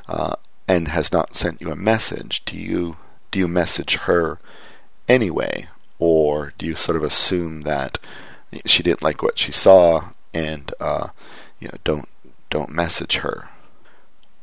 uh, 0.08 0.36
and 0.66 0.88
has 0.88 1.12
not 1.12 1.34
sent 1.34 1.60
you 1.60 1.70
a 1.70 1.76
message, 1.76 2.44
do 2.44 2.56
you 2.56 2.96
do 3.30 3.38
you 3.38 3.48
message 3.48 3.96
her 3.96 4.38
anyway, 5.06 5.68
or 5.98 6.54
do 6.56 6.64
you 6.64 6.74
sort 6.74 6.96
of 6.96 7.02
assume 7.02 7.62
that 7.62 7.98
she 8.64 8.82
didn't 8.82 9.02
like 9.02 9.22
what 9.22 9.38
she 9.38 9.52
saw 9.52 10.10
and 10.32 10.72
uh, 10.80 11.08
you 11.60 11.68
know 11.68 11.78
don't 11.84 12.08
don't 12.50 12.70
message 12.70 13.18
her, 13.18 13.48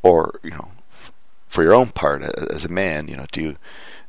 or 0.03 0.39
you 0.43 0.51
know, 0.51 0.71
for 1.47 1.63
your 1.63 1.73
own 1.73 1.89
part 1.89 2.21
as 2.21 2.63
a 2.63 2.69
man, 2.69 3.07
you 3.07 3.17
know, 3.17 3.25
do 3.31 3.41
you 3.41 3.57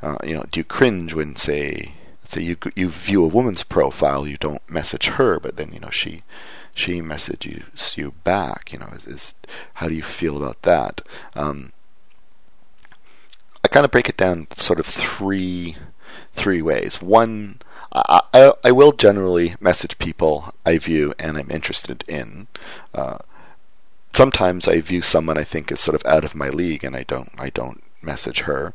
uh, 0.02 0.18
you 0.24 0.34
know 0.34 0.44
do 0.50 0.60
you 0.60 0.64
cringe 0.64 1.14
when 1.14 1.36
say 1.36 1.94
say 2.24 2.42
you 2.42 2.56
you 2.74 2.90
view 2.90 3.24
a 3.24 3.28
woman's 3.28 3.62
profile, 3.62 4.26
you 4.26 4.36
don't 4.36 4.68
message 4.68 5.08
her, 5.08 5.40
but 5.40 5.56
then 5.56 5.72
you 5.72 5.80
know 5.80 5.90
she 5.90 6.22
she 6.76 7.00
messages 7.00 7.96
you 7.96 8.12
back. 8.22 8.72
You 8.72 8.78
know, 8.80 8.88
is, 8.94 9.06
is 9.06 9.34
how 9.74 9.88
do 9.88 9.94
you 9.94 10.02
feel 10.02 10.36
about 10.36 10.62
that? 10.62 11.00
Um, 11.34 11.72
I 13.64 13.68
kind 13.68 13.84
of 13.84 13.90
break 13.90 14.08
it 14.08 14.16
down 14.16 14.46
sort 14.54 14.78
of 14.78 14.86
three 14.86 15.76
three 16.34 16.62
ways. 16.62 17.00
One, 17.02 17.60
I, 17.92 18.20
I, 18.32 18.52
I 18.64 18.72
will 18.72 18.92
generally 18.92 19.54
message 19.58 19.98
people 19.98 20.54
I 20.64 20.78
view 20.78 21.14
and 21.18 21.36
I'm 21.36 21.50
interested 21.50 22.04
in. 22.06 22.46
Uh, 22.94 23.18
sometimes 24.12 24.68
I 24.68 24.80
view 24.80 25.02
someone 25.02 25.38
I 25.38 25.44
think 25.44 25.72
is 25.72 25.80
sort 25.80 25.94
of 25.94 26.06
out 26.06 26.24
of 26.24 26.34
my 26.34 26.48
league 26.48 26.84
and 26.84 26.94
I 26.94 27.02
don't 27.02 27.30
I 27.38 27.50
don't 27.50 27.82
message 28.02 28.40
her. 28.42 28.74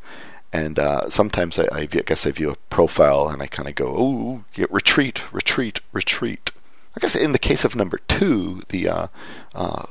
And 0.54 0.78
uh, 0.78 1.10
sometimes 1.10 1.58
I, 1.58 1.68
I, 1.72 1.86
guess 1.86 2.28
I 2.28 2.32
view 2.32 2.50
a 2.50 2.58
profile 2.70 3.30
and 3.30 3.42
I 3.42 3.48
kind 3.48 3.70
of 3.70 3.76
go, 3.76 3.96
oh, 3.98 4.44
retreat, 4.70 5.24
retreat, 5.34 5.80
retreat. 5.94 6.51
I 6.96 7.00
guess 7.00 7.16
in 7.16 7.32
the 7.32 7.40
case 7.40 7.64
of 7.64 7.76
number 7.76 8.00
two, 8.08 8.62
the 8.70 8.90
uh, 8.90 9.08
uh, 9.56 9.86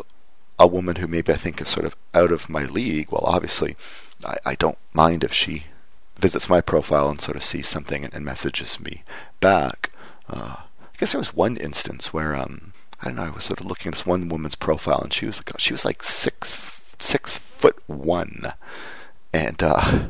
a 0.58 0.66
woman 0.66 0.96
who 0.96 1.06
maybe 1.06 1.32
I 1.32 1.36
think 1.36 1.60
is 1.60 1.68
sort 1.68 1.86
of 1.86 1.96
out 2.12 2.32
of 2.32 2.50
my 2.50 2.64
league. 2.64 3.10
Well, 3.10 3.24
obviously, 3.24 3.76
I, 4.24 4.36
I 4.44 4.54
don't 4.54 4.78
mind 4.92 5.24
if 5.24 5.32
she 5.32 5.64
visits 6.18 6.50
my 6.50 6.60
profile 6.60 7.08
and 7.08 7.20
sort 7.20 7.36
of 7.36 7.42
sees 7.42 7.66
something 7.66 8.04
and, 8.04 8.12
and 8.12 8.24
messages 8.24 8.78
me 8.78 9.02
back. 9.40 9.90
Uh, 10.28 10.56
I 10.58 10.96
guess 10.98 11.12
there 11.12 11.18
was 11.18 11.34
one 11.34 11.56
instance 11.56 12.12
where 12.12 12.36
um, 12.36 12.74
I 13.00 13.06
don't 13.06 13.16
know. 13.16 13.22
I 13.22 13.30
was 13.30 13.44
sort 13.44 13.60
of 13.60 13.66
looking 13.66 13.88
at 13.88 13.94
this 13.94 14.06
one 14.06 14.28
woman's 14.28 14.54
profile, 14.54 15.00
and 15.00 15.12
she 15.12 15.24
was 15.24 15.38
like, 15.38 15.58
she 15.58 15.72
was 15.72 15.84
like 15.86 16.02
six 16.02 16.80
six 16.98 17.36
foot 17.38 17.78
one, 17.86 18.52
and 19.32 19.62
uh, 19.62 20.08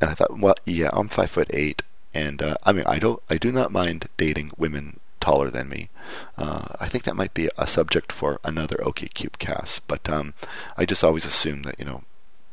and 0.00 0.10
I 0.10 0.14
thought, 0.14 0.38
well, 0.38 0.56
yeah, 0.64 0.88
I'm 0.94 1.08
five 1.08 1.30
foot 1.30 1.50
eight, 1.52 1.82
and 2.14 2.42
uh, 2.42 2.56
I 2.64 2.72
mean, 2.72 2.84
I 2.86 2.98
don't, 2.98 3.22
I 3.28 3.36
do 3.36 3.52
not 3.52 3.70
mind 3.70 4.08
dating 4.16 4.52
women 4.56 5.00
taller 5.20 5.50
than 5.50 5.68
me. 5.68 5.88
Uh, 6.36 6.68
I 6.80 6.88
think 6.88 7.04
that 7.04 7.16
might 7.16 7.34
be 7.34 7.48
a 7.56 7.66
subject 7.66 8.12
for 8.12 8.40
another 8.44 8.76
OKCupcast, 8.76 9.80
but 9.86 10.08
um, 10.08 10.34
I 10.76 10.84
just 10.84 11.04
always 11.04 11.24
assume 11.24 11.62
that 11.62 11.78
you 11.78 11.84
know 11.84 12.02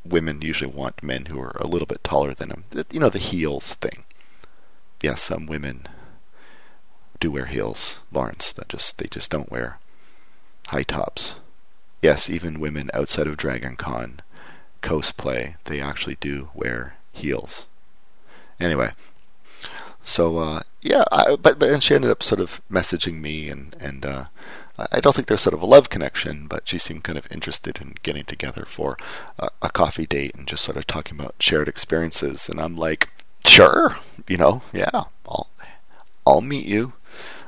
women 0.03 0.41
usually 0.41 0.72
want 0.72 1.03
men 1.03 1.25
who 1.25 1.39
are 1.39 1.55
a 1.60 1.67
little 1.67 1.88
bit 1.88 2.03
taller 2.03 2.34
than 2.34 2.50
them. 2.50 2.65
You 2.91 3.00
know 3.00 3.10
the 3.10 3.19
heels 3.19 3.74
thing. 3.75 4.03
Yes, 5.01 5.22
some 5.22 5.45
women 5.45 5.88
do 7.19 7.31
wear 7.31 7.45
heels, 7.45 8.00
Lawrence. 8.12 8.51
That 8.53 8.69
just 8.69 8.98
they 8.98 9.07
just 9.07 9.31
don't 9.31 9.51
wear 9.51 9.79
high 10.67 10.84
tops. 10.84 11.36
Yes, 12.01 12.29
even 12.29 12.60
women 12.60 12.91
outside 12.93 13.27
of 13.27 13.38
Dragon 13.38 13.75
Con 13.75 14.22
cosplay, 14.81 15.55
they 15.63 15.81
actually 15.81 16.17
do 16.19 16.50
wear 16.53 16.98
heels. 17.12 17.65
Anyway, 18.60 18.91
so 20.05 20.38
uh, 20.38 20.62
yeah, 20.81 21.03
I, 21.12 21.35
but 21.35 21.57
but 21.57 21.69
and 21.69 21.81
she 21.81 21.95
ended 21.95 22.12
up 22.12 22.21
sort 22.21 22.39
of 22.39 22.62
messaging 22.71 23.19
me, 23.19 23.50
and 23.50 23.75
and 23.79 24.05
uh, 24.05 24.25
I 24.77 25.00
don't 25.00 25.15
think 25.15 25.27
there's 25.27 25.41
sort 25.41 25.55
of 25.55 25.63
a 25.63 25.65
love 25.65 25.89
connection, 25.89 26.45
but 26.47 26.67
she 26.67 26.77
seemed 26.77 27.03
kind 27.03 27.17
of 27.17 27.27
interested 27.31 27.79
in 27.81 27.95
getting 28.03 28.24
together 28.24 28.65
for 28.65 28.97
a, 29.39 29.50
a 29.63 29.69
coffee 29.71 30.05
date 30.05 30.35
and 30.35 30.47
just 30.47 30.63
sort 30.63 30.77
of 30.77 30.85
talking 30.85 31.19
about 31.19 31.35
shared 31.39 31.67
experiences. 31.67 32.47
And 32.47 32.62
I'm 32.62 32.77
like, 32.77 33.09
sure, 33.43 33.97
you 34.27 34.38
know, 34.38 34.62
yeah, 34.71 35.05
I'll 35.27 35.50
I'll 36.27 36.41
meet 36.41 36.67
you. 36.67 36.93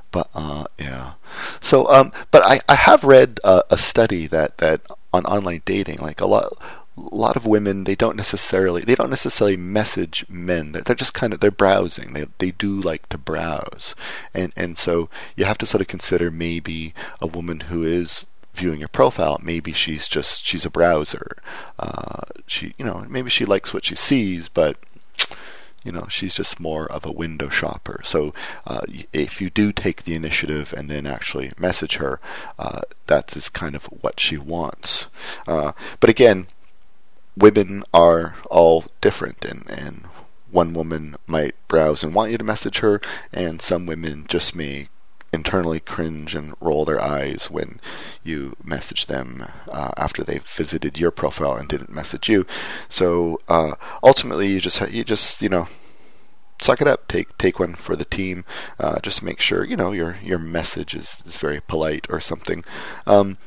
But 0.09 0.29
uh, 0.33 0.65
yeah, 0.79 1.13
so 1.61 1.87
um, 1.89 2.11
but 2.31 2.41
I 2.43 2.61
I 2.67 2.75
have 2.75 3.03
read 3.03 3.39
uh, 3.43 3.63
a 3.69 3.77
study 3.77 4.25
that 4.27 4.57
that 4.57 4.81
on 5.13 5.25
online 5.25 5.61
dating, 5.63 5.99
like 5.99 6.21
a 6.21 6.25
lot 6.25 6.57
a 6.97 7.15
lot 7.15 7.35
of 7.35 7.45
women 7.45 7.83
they 7.83 7.95
don't 7.95 8.15
necessarily 8.15 8.81
they 8.81 8.95
don't 8.95 9.09
necessarily 9.09 9.57
message 9.57 10.25
men. 10.27 10.71
They're, 10.71 10.95
just 10.95 11.13
kind 11.13 11.31
of 11.31 11.39
they're 11.39 11.51
browsing. 11.51 12.13
They 12.13 12.25
they 12.39 12.51
do 12.51 12.79
like 12.79 13.07
to 13.09 13.17
browse. 13.17 13.95
And 14.33 14.51
and 14.55 14.77
so 14.77 15.09
you 15.35 15.45
have 15.45 15.57
to 15.59 15.65
sort 15.65 15.81
of 15.81 15.87
consider 15.87 16.31
maybe 16.31 16.93
a 17.21 17.27
woman 17.27 17.61
who 17.61 17.83
is 17.83 18.25
viewing 18.53 18.79
your 18.79 18.87
profile 18.87 19.39
maybe 19.43 19.71
she's 19.71 20.07
just 20.07 20.43
she's 20.43 20.65
a 20.65 20.69
browser. 20.69 21.37
Uh, 21.77 22.21
she 22.47 22.73
you 22.77 22.85
know 22.85 23.05
maybe 23.07 23.29
she 23.29 23.45
likes 23.45 23.73
what 23.73 23.85
she 23.85 23.95
sees 23.95 24.49
but 24.49 24.77
you 25.83 25.91
know 25.91 26.07
she's 26.09 26.33
just 26.33 26.59
more 26.59 26.91
of 26.91 27.05
a 27.05 27.11
window 27.11 27.49
shopper. 27.49 28.01
So 28.03 28.33
uh, 28.65 28.81
if 29.13 29.39
you 29.39 29.51
do 29.51 29.71
take 29.71 30.03
the 30.03 30.15
initiative 30.15 30.73
and 30.75 30.89
then 30.89 31.05
actually 31.05 31.51
message 31.59 31.97
her 31.97 32.19
uh, 32.57 32.81
that 33.05 33.37
is 33.37 33.49
kind 33.49 33.75
of 33.75 33.85
what 33.85 34.19
she 34.19 34.37
wants. 34.37 35.07
Uh, 35.47 35.73
but 35.99 36.09
again 36.09 36.47
women 37.38 37.84
are 37.94 38.36
all 38.50 38.86
different 39.01 39.44
and, 39.46 39.70
and 39.70 40.06
one 40.50 40.74
woman 40.74 41.15
might 41.27 41.56
browse 41.67 42.03
and 42.03 42.13
want 42.13 42.32
you 42.32 42.38
to 42.38 42.44
message 42.44 42.79
her 42.79 43.01
and 43.34 43.62
some 43.62 43.86
women 43.86 44.25
just 44.27 44.56
may 44.56 44.88
internally 45.34 45.79
cringe 45.79 46.34
and 46.36 46.53
roll 46.62 46.86
their 46.86 47.01
eyes 47.01 47.51
when 47.51 47.79
you 48.24 48.56
message 48.63 49.08
them 49.08 49.46
uh, 49.70 49.91
after 49.98 50.24
they've 50.24 50.48
visited 50.48 50.98
your 50.98 51.12
profile 51.12 51.56
and 51.56 51.67
didn't 51.67 51.94
message 51.94 52.29
you 52.29 52.46
so 52.88 53.39
uh, 53.50 53.74
ultimately 54.01 54.48
you 54.48 54.62
just 54.62 54.89
you 54.91 55.03
just 55.03 55.41
you 55.41 55.50
know 55.50 55.67
suck 56.60 56.82
it 56.82 56.88
up. 56.88 57.08
Take 57.08 57.38
take 57.38 57.60
one 57.60 57.75
for 57.75 57.96
the 57.96 58.06
team. 58.06 58.46
Uh, 58.79 59.00
just 59.00 59.24
make 59.24 59.39
sure 59.39 59.63
you 59.63 59.75
know 59.75 59.91
your 59.91 60.17
your 60.24 60.39
message 60.39 60.94
is, 60.94 61.24
is 61.25 61.38
very 61.38 61.62
polite 61.62 62.08
or 62.10 62.20
something. 62.20 62.63
Um, 63.06 63.38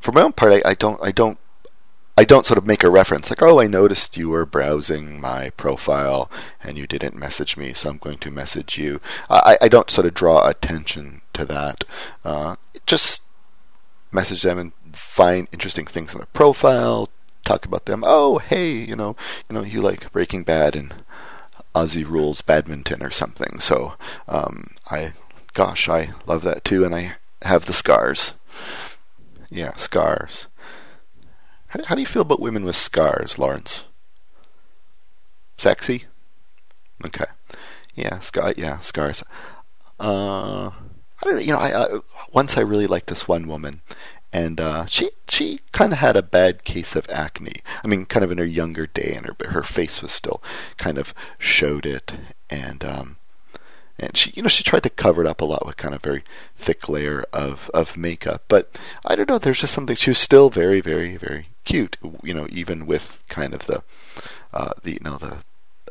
for 0.00 0.12
my 0.12 0.22
own 0.22 0.32
part, 0.32 0.52
I, 0.52 0.70
I 0.70 0.74
don't 0.74 1.00
I 1.02 1.12
don't 1.12 1.38
I 2.18 2.24
don't 2.24 2.46
sort 2.46 2.56
of 2.56 2.66
make 2.66 2.82
a 2.82 2.90
reference 2.90 3.28
like, 3.28 3.42
oh, 3.42 3.60
I 3.60 3.66
noticed 3.66 4.16
you 4.16 4.30
were 4.30 4.46
browsing 4.46 5.20
my 5.20 5.50
profile 5.50 6.30
and 6.62 6.78
you 6.78 6.86
didn't 6.86 7.14
message 7.14 7.58
me, 7.58 7.74
so 7.74 7.90
I'm 7.90 7.98
going 7.98 8.18
to 8.18 8.30
message 8.30 8.78
you. 8.78 9.00
I, 9.28 9.58
I 9.60 9.68
don't 9.68 9.90
sort 9.90 10.06
of 10.06 10.14
draw 10.14 10.46
attention 10.46 11.20
to 11.34 11.44
that. 11.44 11.84
Uh, 12.24 12.56
just 12.86 13.22
message 14.10 14.42
them 14.42 14.58
and 14.58 14.72
find 14.94 15.46
interesting 15.52 15.84
things 15.84 16.14
on 16.14 16.20
their 16.20 16.26
profile, 16.26 17.10
talk 17.44 17.66
about 17.66 17.84
them. 17.84 18.02
Oh, 18.06 18.38
hey, 18.38 18.72
you 18.72 18.96
know, 18.96 19.14
you 19.48 19.54
know, 19.54 19.62
you 19.62 19.82
like 19.82 20.10
Breaking 20.10 20.42
Bad 20.42 20.74
and 20.74 20.94
Aussie 21.74 22.08
Rules 22.08 22.40
badminton 22.40 23.02
or 23.02 23.10
something. 23.10 23.60
So, 23.60 23.94
um, 24.26 24.68
I, 24.90 25.12
gosh, 25.52 25.86
I 25.88 26.14
love 26.26 26.42
that 26.44 26.64
too, 26.64 26.82
and 26.82 26.94
I 26.94 27.12
have 27.42 27.66
the 27.66 27.74
scars. 27.74 28.32
Yeah, 29.50 29.76
scars. 29.76 30.46
How, 31.76 31.84
how 31.84 31.94
do 31.94 32.00
you 32.00 32.06
feel 32.06 32.22
about 32.22 32.40
women 32.40 32.64
with 32.64 32.76
scars, 32.76 33.38
Lawrence? 33.38 33.84
Sexy? 35.58 36.04
Okay. 37.04 37.26
Yeah, 37.94 38.18
scar. 38.20 38.54
Yeah, 38.56 38.78
scars. 38.80 39.22
Uh, 39.98 40.68
I 40.70 41.24
don't. 41.24 41.44
You 41.44 41.52
know, 41.52 41.58
I, 41.58 41.84
I 41.84 41.98
once 42.32 42.56
I 42.56 42.60
really 42.60 42.86
liked 42.86 43.08
this 43.08 43.26
one 43.28 43.48
woman, 43.48 43.80
and 44.32 44.60
uh, 44.60 44.86
she 44.86 45.10
she 45.28 45.60
kind 45.72 45.92
of 45.92 45.98
had 45.98 46.16
a 46.16 46.22
bad 46.22 46.64
case 46.64 46.94
of 46.94 47.08
acne. 47.10 47.62
I 47.82 47.88
mean, 47.88 48.04
kind 48.06 48.24
of 48.24 48.30
in 48.30 48.38
her 48.38 48.44
younger 48.44 48.86
day, 48.86 49.14
and 49.16 49.26
her 49.26 49.50
her 49.50 49.62
face 49.62 50.02
was 50.02 50.12
still 50.12 50.42
kind 50.76 50.98
of 50.98 51.14
showed 51.38 51.86
it, 51.86 52.14
and 52.50 52.84
um, 52.84 53.16
and 53.98 54.16
she 54.16 54.32
you 54.36 54.42
know 54.42 54.48
she 54.48 54.62
tried 54.62 54.82
to 54.82 54.90
cover 54.90 55.22
it 55.22 55.26
up 55.26 55.40
a 55.40 55.46
lot 55.46 55.64
with 55.64 55.78
kind 55.78 55.94
of 55.94 56.02
very 56.02 56.22
thick 56.56 56.88
layer 56.88 57.24
of 57.32 57.70
of 57.72 57.96
makeup 57.96 58.42
but 58.46 58.78
i 59.06 59.16
don't 59.16 59.28
know 59.28 59.38
there's 59.38 59.60
just 59.60 59.72
something 59.72 59.96
she 59.96 60.10
was 60.10 60.18
still 60.18 60.50
very 60.50 60.82
very 60.82 61.16
very 61.16 61.48
cute 61.66 61.98
you 62.22 62.32
know 62.32 62.46
even 62.50 62.86
with 62.86 63.18
kind 63.28 63.52
of 63.52 63.66
the 63.66 63.82
uh 64.54 64.70
the 64.82 64.94
you 64.94 65.00
know 65.02 65.18
the 65.18 65.38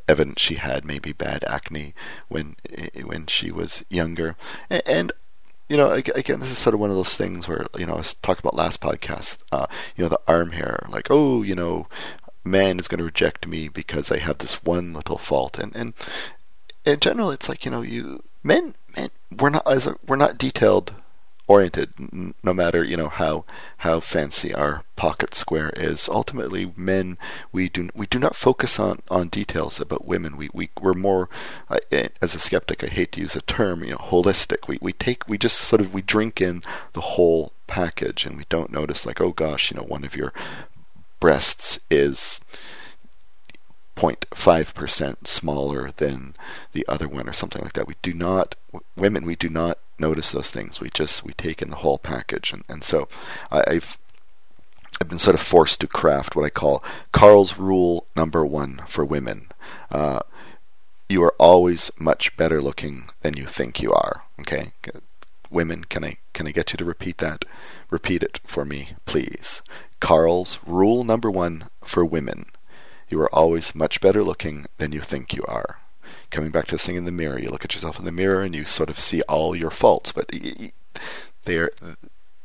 evidence 0.08 0.42
she 0.42 0.56
had 0.56 0.84
maybe 0.84 1.12
bad 1.12 1.44
acne 1.44 1.94
when 2.28 2.56
when 3.04 3.28
she 3.28 3.52
was 3.52 3.86
younger 3.90 4.36
and, 4.70 4.82
and 4.88 5.12
you 5.68 5.78
know, 5.78 5.90
again, 5.90 6.40
this 6.40 6.52
is 6.52 6.60
sort 6.60 6.76
of 6.76 6.80
one 6.80 6.92
of 6.92 6.96
those 6.96 7.16
things 7.16 7.48
where, 7.48 7.66
you 7.76 7.88
know, 7.88 7.96
I 7.96 7.98
was 7.98 8.14
talking 8.14 8.42
about 8.44 8.56
last 8.56 8.82
podcast, 8.82 9.40
uh, 9.52 9.66
you 9.96 10.04
know, 10.04 10.10
the 10.10 10.22
arm 10.28 10.52
hair, 10.52 10.86
like, 10.90 11.08
oh, 11.10 11.42
you 11.42 11.56
know, 11.56 11.88
man 12.44 12.80
is 12.80 12.88
going 12.88 13.00
to 13.00 13.04
reject 13.04 13.48
me 13.48 13.68
because 13.68 14.12
I 14.12 14.20
have 14.20 14.38
this 14.38 14.64
one 14.64 14.94
little 14.94 15.18
fault. 15.18 15.58
And, 15.58 15.76
and 15.76 15.94
in 16.86 17.00
general, 17.00 17.32
it's 17.32 17.50
like 17.50 17.66
you 17.66 17.72
know, 17.72 17.82
you 17.82 18.24
men, 18.44 18.76
men, 18.96 19.10
we're 19.36 19.50
not 19.50 19.68
as 19.68 19.88
a, 19.88 19.96
we're 20.06 20.16
not 20.16 20.38
detailed 20.38 20.94
oriented. 21.48 21.94
No 22.44 22.54
matter 22.54 22.84
you 22.84 22.98
know 22.98 23.10
how 23.10 23.46
how 23.78 24.00
fancy 24.00 24.54
our 24.54 24.84
pocket 24.96 25.34
square 25.34 25.72
is, 25.76 26.10
ultimately, 26.10 26.74
men 26.76 27.18
we 27.52 27.70
do 27.70 27.90
we 27.94 28.06
do 28.08 28.20
not 28.20 28.36
focus 28.36 28.80
on 28.80 29.02
on 29.10 29.28
details. 29.28 29.80
About 29.80 30.06
women, 30.06 30.38
we 30.38 30.50
we 30.54 30.70
we're 30.82 30.94
more 30.94 31.30
uh, 31.70 31.78
as 32.22 32.36
a 32.36 32.40
skeptic. 32.40 32.84
I 32.84 32.88
hate 32.88 33.12
to 33.14 33.22
use 33.22 33.36
a 33.36 33.42
term, 33.42 33.84
you 33.84 33.92
know, 33.92 33.98
holistic. 33.98 34.68
We 34.68 34.78
we 34.82 34.94
take 34.94 35.28
we 35.28 35.38
just 35.38 35.58
sort 35.60 35.82
of 35.82 35.94
we 35.94 36.02
drink 36.02 36.42
in 36.42 36.64
the 36.94 37.02
whole 37.02 37.54
package, 37.68 38.26
and 38.26 38.38
we 38.38 38.46
don't 38.50 38.72
notice 38.72 39.06
like, 39.06 39.22
oh 39.22 39.32
gosh, 39.32 39.72
you 39.72 39.78
know, 39.78 39.84
one 39.84 40.04
of 40.04 40.16
your 40.16 40.34
breasts 41.20 41.80
is 41.90 42.42
0.5% 43.96 45.28
smaller 45.28 45.90
than 45.96 46.34
the 46.74 46.86
other 46.88 47.08
one 47.08 47.30
or 47.30 47.34
something 47.34 47.62
like 47.62 47.74
that. 47.74 47.88
We 47.88 47.96
do 48.02 48.14
not, 48.14 48.56
women, 48.98 49.26
we 49.26 49.36
do 49.36 49.50
not 49.50 49.80
notice 49.98 50.32
those 50.32 50.52
things. 50.52 50.80
We 50.80 50.90
just, 50.90 51.24
we 51.24 51.34
take 51.34 51.62
in 51.62 51.70
the 51.70 51.78
whole 51.78 51.98
package. 51.98 52.54
And, 52.54 52.64
and 52.68 52.84
so 52.84 53.08
I, 53.52 53.64
I've, 53.68 53.98
I've 55.02 55.10
been 55.10 55.20
sort 55.20 55.36
of 55.36 55.42
forced 55.42 55.82
to 55.82 55.88
craft 55.88 56.36
what 56.36 56.46
I 56.46 56.50
call 56.50 56.84
Carl's 57.12 57.58
rule 57.58 58.06
number 58.16 58.46
one 58.46 58.82
for 58.88 59.04
women. 59.04 59.50
Uh, 59.92 60.22
you 61.10 61.24
are 61.24 61.36
always 61.38 61.92
much 62.00 62.36
better 62.38 62.62
looking 62.62 63.10
than 63.22 63.38
you 63.38 63.46
think 63.46 63.82
you 63.82 63.92
are. 63.94 64.24
Okay, 64.40 64.72
women, 65.50 65.84
can 65.84 66.04
I 66.04 66.18
can 66.34 66.48
I 66.48 66.52
get 66.52 66.74
you 66.74 66.78
to 66.78 66.86
repeat 66.86 67.20
that? 67.20 67.46
Repeat 67.90 68.24
it 68.24 68.40
for 68.46 68.66
me, 68.66 68.90
please. 69.06 69.62
Carl's 70.00 70.60
rule 70.66 71.04
number 71.04 71.30
one 71.30 71.70
for 71.84 72.04
women: 72.04 72.48
you 73.10 73.20
are 73.22 73.34
always 73.34 73.76
much 73.76 74.02
better 74.02 74.24
looking 74.24 74.66
than 74.78 74.92
you 74.92 75.02
think 75.02 75.34
you 75.34 75.44
are. 75.48 75.80
Coming 76.36 76.52
back 76.52 76.66
to 76.68 76.76
this 76.76 76.86
thing 76.86 76.98
in 76.98 77.06
the 77.06 77.14
mirror, 77.14 77.40
you 77.40 77.50
look 77.50 77.64
at 77.64 77.74
yourself 77.74 77.98
in 77.98 78.04
the 78.04 78.12
mirror 78.12 78.44
and 78.44 78.54
you 78.54 78.66
sort 78.66 78.90
of 78.90 79.00
see 79.00 79.22
all 79.22 79.56
your 79.56 79.72
faults, 79.72 80.12
but 80.12 80.30
there, 81.46 81.72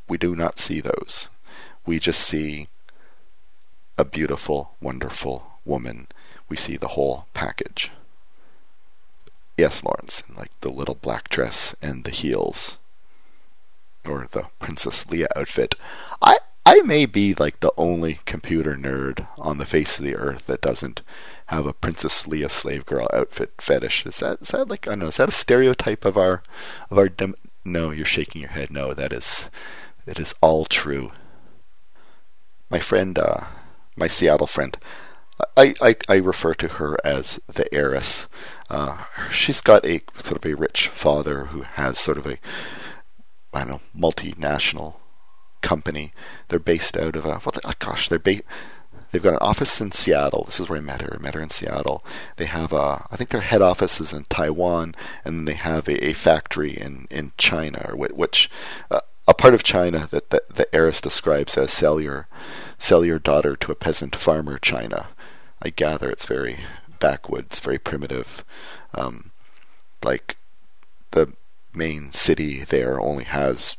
we 0.09 0.16
do 0.16 0.37
not 0.37 0.61
see 0.61 0.81
those. 0.81 1.26
We 1.85 1.98
just 1.98 2.20
see 2.20 2.68
a 3.98 4.05
beautiful, 4.05 4.76
wonderful 4.81 5.55
woman. 5.64 6.07
We 6.48 6.57
see 6.57 6.76
the 6.76 6.94
whole 6.94 7.26
package. 7.35 7.90
Yes, 9.59 9.83
Lawrence, 9.83 10.22
like 10.37 10.53
the 10.61 10.70
little 10.70 10.94
black 10.94 11.29
dress 11.29 11.74
and 11.83 12.05
the 12.05 12.12
heels, 12.12 12.79
or 14.07 14.29
the 14.31 14.44
Princess 14.61 15.05
Leia 15.07 15.26
outfit. 15.35 15.74
I 16.22 16.38
I 16.70 16.83
may 16.83 17.04
be 17.04 17.35
like 17.35 17.59
the 17.59 17.72
only 17.76 18.20
computer 18.26 18.76
nerd 18.76 19.26
on 19.37 19.59
the 19.59 19.66
face 19.66 19.98
of 19.98 20.04
the 20.04 20.14
earth 20.14 20.46
that 20.46 20.61
doesn't 20.61 21.02
have 21.46 21.66
a 21.66 21.72
Princess 21.72 22.22
Leia 22.26 22.48
slave 22.48 22.87
girl 22.87 23.09
outfit 23.12 23.54
fetish. 23.61 24.06
Is 24.06 24.20
that 24.20 24.42
is 24.42 24.50
that 24.50 24.68
like 24.68 24.87
I 24.87 24.92
don't 24.92 25.00
know? 25.00 25.06
Is 25.09 25.16
that 25.16 25.30
a 25.30 25.33
stereotype 25.33 26.04
of 26.04 26.16
our 26.16 26.44
of 26.88 26.96
our? 26.96 27.09
Dem- 27.09 27.35
no, 27.64 27.90
you're 27.90 28.06
shaking 28.06 28.42
your 28.42 28.52
head. 28.52 28.70
No, 28.70 28.94
that 28.94 29.12
is 29.12 29.50
it 30.06 30.20
is 30.20 30.33
all 30.40 30.64
true. 30.64 31.11
My 32.70 32.78
friend, 32.78 33.18
uh, 33.18 33.46
my 33.96 34.06
Seattle 34.06 34.46
friend, 34.46 34.78
I, 35.56 35.74
I, 35.83 35.96
I 36.09 36.16
refer 36.18 36.54
to 36.54 36.68
her 36.68 36.96
as 37.02 37.40
the 37.48 37.66
heiress. 37.74 38.28
Uh, 38.68 39.06
she's 39.33 39.61
got 39.61 39.85
a 39.85 40.02
sort 40.22 40.37
of 40.37 40.46
a 40.46 40.54
rich 40.54 40.87
father 40.87 41.46
who 41.46 41.62
has 41.62 41.98
sort 41.98 42.16
of 42.16 42.26
a 42.26 42.38
I 43.52 43.64
don't 43.64 43.68
know 43.68 43.80
multinational 44.09 44.94
company. 45.61 46.12
They're 46.49 46.59
based 46.59 46.96
out 46.96 47.16
of 47.16 47.25
a 47.25 47.38
what? 47.38 47.55
The, 47.55 47.61
oh 47.64 47.73
gosh, 47.79 48.09
they're 48.09 48.18
based. 48.18 48.42
They've 49.11 49.23
got 49.23 49.33
an 49.33 49.40
office 49.40 49.81
in 49.81 49.90
Seattle. 49.90 50.44
This 50.44 50.61
is 50.61 50.68
where 50.68 50.79
I 50.79 50.83
met 50.83 51.03
her. 51.03 51.16
I 51.18 51.23
met 51.23 51.35
her 51.35 51.40
in 51.40 51.51
Seattle. 51.51 52.05
They 52.37 52.46
have 52.46 52.73
a, 52.73 53.09
I 53.11 53.16
think 53.16 53.31
their 53.31 53.40
head 53.40 53.61
office 53.61 54.01
is 54.01 54.12
in 54.12 54.25
Taiwan, 54.27 54.94
and 55.25 55.38
then 55.38 55.44
they 55.46 55.55
have 55.55 55.88
a, 55.88 56.07
a 56.07 56.12
factory 56.12 56.73
in 56.73 57.07
in 57.11 57.33
China, 57.37 57.87
or 57.88 57.96
which 57.96 58.49
uh, 58.90 59.01
a 59.27 59.35
part 59.35 59.55
of 59.55 59.62
China 59.62 60.09
that 60.11 60.31
the, 60.31 60.42
the 60.53 60.75
heiress 60.75 61.01
describes 61.01 61.57
as 61.57 61.73
sell 61.73 62.01
your 62.01 62.29
sell 62.79 63.05
your 63.05 63.18
daughter 63.18 63.57
to 63.57 63.73
a 63.73 63.77
peasant 63.77 64.14
farmer 64.14 64.59
China. 64.59 65.09
I 65.62 65.70
gather 65.70 66.11
it's 66.11 66.27
very 66.27 66.61
backwoods, 67.01 67.59
very 67.59 67.79
primitive. 67.79 68.44
Um, 68.94 69.31
like 70.03 70.37
the 71.11 71.33
main 71.75 72.12
city 72.12 72.64
there 72.64 73.01
only 73.01 73.25
has 73.25 73.77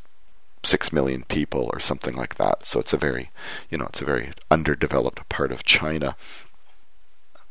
six 0.63 0.93
million 0.93 1.23
people 1.23 1.69
or 1.73 1.79
something 1.79 2.15
like 2.15 2.35
that. 2.35 2.65
So 2.65 2.79
it's 2.79 2.93
a 2.93 2.97
very, 2.97 3.31
you 3.69 3.77
know, 3.77 3.85
it's 3.85 4.01
a 4.01 4.05
very 4.05 4.31
underdeveloped 4.49 5.27
part 5.29 5.51
of 5.51 5.63
China. 5.63 6.15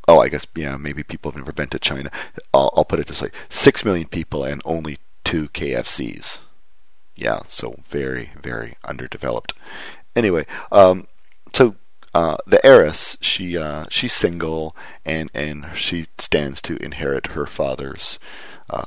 Oh, 0.09 0.21
I 0.21 0.29
guess 0.29 0.47
yeah, 0.55 0.77
maybe 0.77 1.03
people 1.03 1.31
have 1.31 1.39
never 1.39 1.53
been 1.53 1.69
to 1.69 1.79
China. 1.79 2.11
I'll, 2.53 2.73
I'll 2.77 2.85
put 2.85 3.01
it 3.01 3.07
this 3.07 3.23
way: 3.23 3.31
six 3.49 3.85
million 3.85 4.09
people 4.09 4.45
and 4.45 4.63
only 4.65 4.99
two 5.25 5.49
KFCs. 5.49 6.41
Yeah, 7.15 7.41
so 7.49 7.81
very, 7.89 8.31
very 8.41 8.77
underdeveloped. 8.85 9.53
Anyway, 10.17 10.47
um, 10.73 11.07
so 11.53 11.77
uh, 12.15 12.39
the 12.47 12.65
heiress, 12.67 13.17
she 13.21 13.57
uh, 13.57 13.85
she's 13.91 14.13
single 14.13 14.75
and 15.05 15.31
and 15.35 15.69
she 15.75 16.07
stands 16.19 16.61
to 16.63 16.77
inherit 16.83 17.29
her 17.29 17.47
father's 17.47 18.19
uh, 18.69 18.87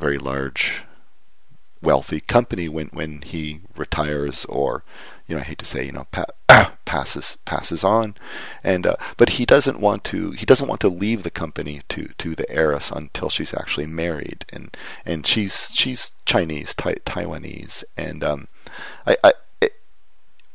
very 0.00 0.18
large 0.18 0.84
wealthy 1.84 2.20
company 2.20 2.68
when 2.68 2.88
when 2.88 3.22
he 3.22 3.60
retires 3.76 4.44
or 4.46 4.82
you 5.26 5.34
know 5.34 5.40
I 5.40 5.44
hate 5.44 5.58
to 5.58 5.64
say 5.64 5.86
you 5.86 5.92
know 5.92 6.06
pa- 6.10 6.26
passes 6.84 7.36
passes 7.44 7.84
on. 7.84 8.14
And 8.62 8.86
uh, 8.86 8.96
but 9.16 9.30
he 9.30 9.44
doesn't 9.44 9.80
want 9.80 10.04
to 10.04 10.32
he 10.32 10.46
doesn't 10.46 10.68
want 10.68 10.80
to 10.82 10.88
leave 10.88 11.22
the 11.22 11.30
company 11.30 11.82
to 11.90 12.08
to 12.18 12.34
the 12.34 12.50
heiress 12.50 12.90
until 12.90 13.28
she's 13.28 13.54
actually 13.54 13.86
married. 13.86 14.44
And 14.52 14.76
and 15.04 15.26
she's 15.26 15.68
she's 15.72 16.12
Chinese 16.26 16.74
tai- 16.74 17.02
Taiwanese. 17.06 17.84
And 17.96 18.24
um 18.24 18.48
I, 19.06 19.16
I 19.22 19.32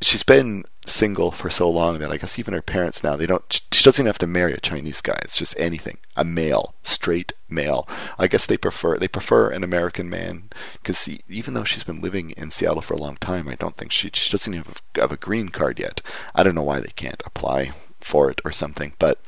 she's 0.01 0.23
been 0.23 0.65
single 0.85 1.29
for 1.31 1.49
so 1.49 1.69
long 1.69 1.99
that 1.99 2.11
I 2.11 2.17
guess 2.17 2.39
even 2.39 2.53
her 2.53 2.61
parents 2.61 3.03
now 3.03 3.15
they 3.15 3.25
don't. 3.27 3.61
She 3.71 3.83
doesn't 3.83 4.05
have 4.05 4.17
to 4.19 4.27
marry 4.27 4.53
a 4.53 4.59
Chinese 4.59 5.01
guy. 5.01 5.19
It's 5.23 5.37
just 5.37 5.57
anything, 5.59 5.97
a 6.15 6.23
male, 6.23 6.73
straight 6.83 7.33
male. 7.49 7.87
I 8.17 8.27
guess 8.27 8.45
they 8.45 8.57
prefer 8.57 8.97
they 8.97 9.07
prefer 9.07 9.49
an 9.49 9.63
American 9.63 10.09
man 10.09 10.49
because 10.81 11.07
even 11.27 11.53
though 11.53 11.63
she's 11.63 11.83
been 11.83 12.01
living 12.01 12.31
in 12.31 12.51
Seattle 12.51 12.81
for 12.81 12.93
a 12.93 12.97
long 12.97 13.17
time, 13.17 13.47
I 13.47 13.55
don't 13.55 13.77
think 13.77 13.91
she 13.91 14.09
she 14.13 14.31
doesn't 14.31 14.53
even 14.53 14.65
have, 14.65 14.81
have 14.95 15.11
a 15.11 15.17
green 15.17 15.49
card 15.49 15.79
yet. 15.79 16.01
I 16.33 16.43
don't 16.43 16.55
know 16.55 16.63
why 16.63 16.79
they 16.79 16.93
can't 16.95 17.21
apply 17.25 17.71
for 17.99 18.31
it 18.31 18.41
or 18.45 18.51
something. 18.51 18.93
But 18.99 19.19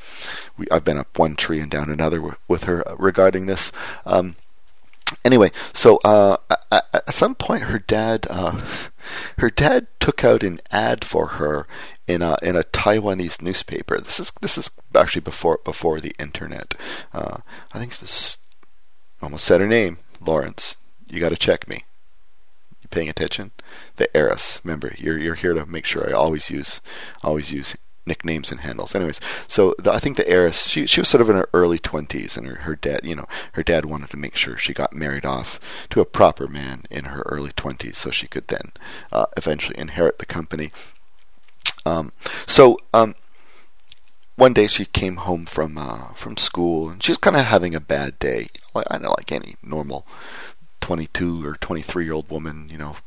we, 0.58 0.68
I've 0.72 0.86
been 0.86 0.98
up 0.98 1.18
one 1.18 1.36
tree 1.36 1.60
and 1.60 1.70
down 1.70 1.90
another 1.90 2.38
with 2.48 2.64
her 2.64 2.84
regarding 2.98 3.46
this. 3.46 3.72
Um, 4.06 4.36
anyway, 5.24 5.52
so 5.74 5.98
uh, 6.04 6.38
at 6.72 7.14
some 7.14 7.36
point, 7.36 7.64
her 7.64 7.80
dad, 7.80 8.28
uh, 8.30 8.66
her 9.38 9.50
dad 9.50 9.88
took 10.00 10.24
out 10.24 10.44
an 10.44 10.60
ad 10.72 11.04
for 11.04 11.28
her 11.28 11.68
in 12.08 12.22
a 12.22 12.38
in 12.42 12.56
a 12.56 12.64
Taiwanese 12.64 13.42
newspaper. 13.42 13.98
This 13.98 14.20
is 14.20 14.32
this 14.42 14.58
is 14.58 14.70
actually 14.96 15.22
before 15.22 15.60
before 15.64 16.00
the 16.00 16.16
internet. 16.20 16.76
Uh, 17.14 17.40
I 17.74 17.80
think 17.80 17.98
this 17.98 18.38
almost 19.22 19.46
said 19.46 19.62
her 19.62 19.68
name, 19.68 19.98
Lawrence. 20.20 20.76
You 21.08 21.20
got 21.20 21.30
to 21.30 21.38
check 21.38 21.68
me. 21.68 21.84
You 22.82 22.88
paying 22.90 23.10
attention? 23.10 23.52
The 23.98 24.16
heiress. 24.16 24.62
Remember, 24.64 24.94
you're 24.98 25.18
you're 25.18 25.36
here 25.36 25.54
to 25.54 25.66
make 25.66 25.86
sure 25.86 26.08
I 26.08 26.14
always 26.14 26.50
use 26.50 26.82
always 27.24 27.52
use 27.52 27.76
nicknames 28.12 28.52
and 28.52 28.62
handles. 28.62 28.94
Anyways, 28.94 29.22
so 29.48 29.74
the, 29.80 29.90
I 29.94 30.00
think 30.00 30.18
the 30.18 30.28
heiress, 30.28 30.68
she 30.68 30.86
she 30.86 31.00
was 31.00 31.08
sort 31.08 31.22
of 31.22 31.30
in 31.30 31.38
her 31.38 31.50
early 31.54 31.80
twenties, 31.80 32.36
and 32.36 32.46
her 32.48 32.58
her 32.68 32.76
dad, 32.76 33.02
you 33.04 33.16
know, 33.16 33.28
her 33.54 33.64
dad 33.64 33.86
wanted 33.86 34.10
to 34.10 34.18
make 34.18 34.36
sure 34.36 34.58
she 34.58 34.74
got 34.74 34.94
married 35.04 35.26
off 35.26 35.60
to 35.92 36.02
a 36.02 36.12
proper 36.20 36.48
man 36.48 36.84
in 36.92 37.06
her 37.06 37.24
early 37.34 37.54
twenties, 37.56 37.98
so 37.98 38.12
she 38.12 38.28
could 38.28 38.48
then 38.48 38.68
uh, 39.18 39.28
eventually 39.38 39.78
inherit 39.80 40.20
the 40.20 40.26
company. 40.26 40.72
Um, 41.86 42.12
so 42.46 42.78
um, 42.94 43.16
one 44.36 44.54
day 44.54 44.68
she 44.68 44.86
came 44.86 45.18
home 45.28 45.46
from 45.46 45.78
uh, 45.78 46.14
from 46.14 46.36
school, 46.36 46.90
and 46.90 47.02
she 47.02 47.12
was 47.12 47.18
kind 47.26 47.38
of 47.38 47.46
having 47.46 47.74
a 47.76 47.80
bad 47.96 48.20
day. 48.20 48.48
Like 48.76 48.88
I 48.92 48.96
don't 48.96 49.04
know, 49.04 49.16
like 49.18 49.32
any 49.32 49.56
normal 49.64 50.06
22 50.82 51.46
or 51.46 51.56
23 51.56 52.06
year 52.06 52.14
old 52.14 52.30
woman, 52.30 52.68
you 52.70 52.78
know, 52.78 52.98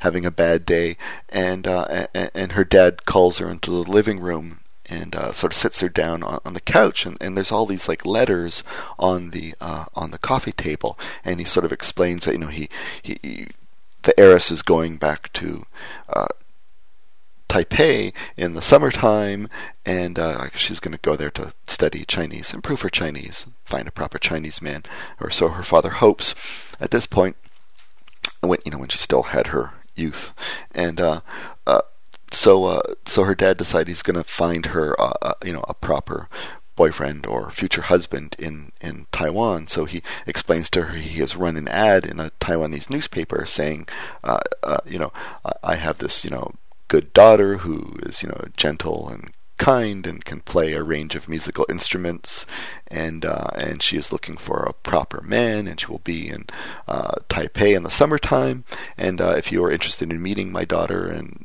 having 0.00 0.26
a 0.26 0.30
bad 0.30 0.66
day, 0.66 0.96
and 1.28 1.66
uh, 1.66 2.06
and, 2.14 2.52
her 2.52 2.64
dad 2.64 3.06
calls 3.06 3.38
her 3.38 3.48
into 3.48 3.70
the 3.70 3.90
living 3.90 4.20
room 4.20 4.60
and 4.86 5.14
uh, 5.14 5.32
sort 5.32 5.52
of 5.52 5.56
sits 5.56 5.80
her 5.80 5.88
down 5.88 6.22
on, 6.22 6.40
on 6.44 6.52
the 6.52 6.60
couch, 6.60 7.06
and, 7.06 7.16
and 7.20 7.36
there's 7.36 7.52
all 7.52 7.64
these 7.64 7.88
like 7.88 8.04
letters 8.04 8.62
on 8.98 9.30
the 9.30 9.54
uh, 9.60 9.86
on 9.94 10.10
the 10.10 10.18
coffee 10.18 10.52
table, 10.52 10.98
and 11.24 11.38
he 11.38 11.44
sort 11.44 11.64
of 11.64 11.72
explains 11.72 12.24
that 12.24 12.32
you 12.32 12.38
know 12.38 12.48
he 12.48 12.68
he, 13.00 13.18
he 13.22 13.46
the 14.02 14.18
heiress 14.18 14.50
is 14.50 14.62
going 14.62 14.96
back 14.96 15.32
to 15.34 15.64
uh, 16.08 16.26
Taipei 17.48 18.12
in 18.36 18.54
the 18.54 18.62
summertime, 18.62 19.48
and 19.84 20.18
uh, 20.18 20.48
she's 20.54 20.80
going 20.80 20.92
to 20.92 21.00
go 21.02 21.16
there 21.16 21.30
to 21.32 21.52
study 21.66 22.04
Chinese, 22.04 22.54
improve 22.54 22.82
her 22.82 22.88
Chinese, 22.88 23.46
find 23.70 23.88
a 23.88 23.92
proper 23.92 24.18
Chinese 24.18 24.60
man, 24.60 24.82
or 25.20 25.30
so 25.30 25.48
her 25.48 25.62
father 25.62 25.90
hopes. 25.90 26.34
At 26.80 26.90
this 26.90 27.06
point, 27.06 27.36
when 28.40 28.58
you 28.64 28.72
know 28.72 28.78
when 28.78 28.88
she 28.88 28.98
still 28.98 29.24
had 29.34 29.48
her 29.48 29.72
youth, 29.94 30.32
and 30.72 31.00
uh, 31.00 31.20
uh, 31.66 31.82
so 32.32 32.64
uh, 32.64 32.82
so 33.06 33.24
her 33.24 33.34
dad 33.34 33.56
decided 33.56 33.88
he's 33.88 34.02
going 34.02 34.22
to 34.22 34.24
find 34.24 34.66
her, 34.66 35.00
uh, 35.00 35.14
uh, 35.22 35.34
you 35.44 35.52
know, 35.52 35.64
a 35.68 35.74
proper 35.74 36.28
boyfriend 36.76 37.26
or 37.26 37.50
future 37.50 37.82
husband 37.82 38.34
in, 38.38 38.72
in 38.80 39.06
Taiwan. 39.12 39.66
So 39.66 39.84
he 39.84 40.02
explains 40.26 40.70
to 40.70 40.82
her 40.82 40.96
he 40.96 41.20
has 41.20 41.36
run 41.36 41.58
an 41.58 41.68
ad 41.68 42.06
in 42.06 42.18
a 42.18 42.30
Taiwanese 42.40 42.88
newspaper 42.88 43.44
saying, 43.44 43.86
uh, 44.24 44.40
you 44.86 44.98
know, 44.98 45.12
I 45.62 45.74
have 45.74 45.98
this, 45.98 46.24
you 46.24 46.30
know, 46.30 46.54
good 46.88 47.12
daughter 47.12 47.58
who 47.58 47.98
is, 48.02 48.22
you 48.22 48.30
know, 48.30 48.46
gentle 48.56 49.10
and 49.10 49.30
kind 49.60 50.06
and 50.06 50.24
can 50.24 50.40
play 50.40 50.72
a 50.72 50.82
range 50.82 51.14
of 51.14 51.28
musical 51.28 51.66
instruments, 51.68 52.46
and 52.88 53.24
uh, 53.24 53.50
and 53.54 53.82
she 53.82 53.96
is 53.98 54.10
looking 54.10 54.38
for 54.38 54.62
a 54.62 54.72
proper 54.72 55.20
man, 55.20 55.68
and 55.68 55.78
she 55.78 55.86
will 55.86 56.00
be 56.02 56.28
in 56.28 56.46
uh, 56.88 57.12
Taipei 57.28 57.76
in 57.76 57.82
the 57.82 57.90
summertime. 57.90 58.64
And 58.96 59.20
uh, 59.20 59.34
if 59.36 59.52
you 59.52 59.62
are 59.64 59.70
interested 59.70 60.10
in 60.10 60.22
meeting 60.22 60.50
my 60.50 60.64
daughter 60.64 61.06
and 61.06 61.44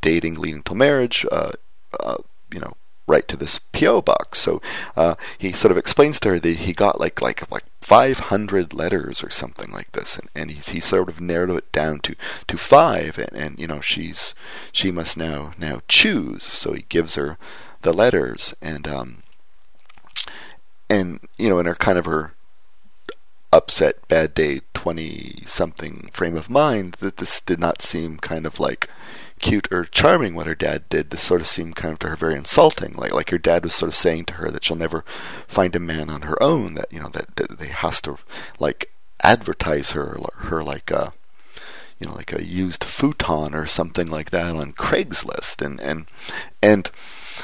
dating 0.00 0.34
leading 0.34 0.64
to 0.64 0.74
marriage, 0.74 1.24
uh, 1.30 1.52
uh, 2.00 2.18
you 2.52 2.60
know, 2.60 2.74
write 3.06 3.28
to 3.28 3.36
this 3.36 3.58
PO 3.58 4.02
box. 4.02 4.38
So 4.38 4.60
uh, 4.96 5.14
he 5.38 5.52
sort 5.52 5.72
of 5.72 5.78
explains 5.78 6.20
to 6.20 6.30
her 6.30 6.40
that 6.40 6.56
he 6.56 6.72
got 6.72 7.00
like 7.00 7.20
like 7.22 7.50
like 7.50 7.64
500 7.80 8.74
letters 8.74 9.22
or 9.22 9.30
something 9.30 9.70
like 9.70 9.92
this, 9.92 10.18
and, 10.18 10.28
and 10.34 10.50
he, 10.50 10.72
he 10.72 10.80
sort 10.80 11.08
of 11.08 11.20
narrowed 11.20 11.50
it 11.50 11.72
down 11.72 12.00
to 12.00 12.16
to 12.48 12.58
five, 12.58 13.18
and, 13.18 13.32
and 13.32 13.58
you 13.58 13.66
know 13.66 13.80
she's 13.80 14.34
she 14.72 14.90
must 14.90 15.16
now 15.16 15.52
now 15.58 15.82
choose. 15.88 16.42
So 16.42 16.72
he 16.72 16.84
gives 16.88 17.14
her 17.14 17.38
the 17.82 17.92
letters, 17.92 18.54
and 18.60 18.88
um 18.88 19.22
and 20.90 21.20
you 21.36 21.48
know 21.48 21.58
in 21.58 21.66
her 21.66 21.74
kind 21.74 21.98
of 21.98 22.06
her 22.06 22.32
upset 23.52 24.06
bad 24.08 24.34
day 24.34 24.60
20 24.74 25.44
something 25.46 26.10
frame 26.12 26.36
of 26.36 26.50
mind 26.50 26.94
that 27.00 27.16
this 27.18 27.40
did 27.40 27.58
not 27.58 27.80
seem 27.80 28.18
kind 28.18 28.44
of 28.44 28.58
like 28.60 28.90
cute 29.40 29.68
or 29.70 29.84
charming 29.84 30.34
what 30.34 30.46
her 30.46 30.54
dad 30.54 30.88
did. 30.88 31.10
This 31.10 31.22
sort 31.22 31.40
of 31.40 31.46
seemed 31.46 31.76
kind 31.76 31.92
of 31.92 31.98
to 32.00 32.08
her 32.08 32.16
very 32.16 32.34
insulting. 32.34 32.92
Like 32.92 33.12
like 33.12 33.30
her 33.30 33.38
dad 33.38 33.64
was 33.64 33.74
sort 33.74 33.88
of 33.90 33.94
saying 33.94 34.26
to 34.26 34.34
her 34.34 34.50
that 34.50 34.64
she'll 34.64 34.76
never 34.76 35.02
find 35.46 35.74
a 35.76 35.80
man 35.80 36.10
on 36.10 36.22
her 36.22 36.40
own. 36.42 36.74
That 36.74 36.92
you 36.92 37.00
know 37.00 37.08
that, 37.10 37.36
that 37.36 37.58
they 37.58 37.68
has 37.68 38.00
to 38.02 38.18
like 38.58 38.90
advertise 39.22 39.92
her 39.92 40.18
her 40.36 40.62
like 40.62 40.90
a 40.90 41.12
you 41.98 42.06
know 42.06 42.14
like 42.14 42.32
a 42.32 42.44
used 42.44 42.84
futon 42.84 43.54
or 43.54 43.66
something 43.66 44.08
like 44.08 44.30
that 44.30 44.54
on 44.54 44.72
Craigslist 44.72 45.64
and 45.64 45.80
and 45.80 46.06
and 46.62 46.90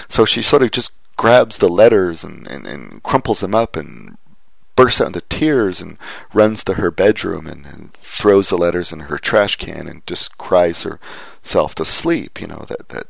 so 0.09 0.25
she 0.25 0.43
sort 0.43 0.63
of 0.63 0.71
just 0.71 0.93
grabs 1.17 1.59
the 1.59 1.69
letters 1.69 2.25
and, 2.25 2.49
and, 2.49 2.67
and 2.67 3.03
crumples 3.03 3.41
them 3.41 3.55
up 3.55 3.77
and 3.77 4.17
bursts 4.75 5.01
out 5.01 5.09
into 5.09 5.21
tears 5.23 5.81
and 5.81 5.99
runs 6.33 6.65
to 6.65 6.75
her 6.75 6.91
bedroom 6.91 7.47
and, 7.47 7.67
and, 7.67 7.93
throws 7.93 8.51
the 8.51 8.59
letters 8.59 8.93
in 8.93 9.01
her 9.01 9.19
trash 9.19 9.57
can 9.57 9.89
and 9.89 10.07
just 10.07 10.37
cries 10.37 10.83
herself 11.43 11.75
to 11.77 11.85
sleep. 11.85 12.41
You 12.41 12.47
know 12.47 12.65
that 12.69 12.89
that 12.91 13.07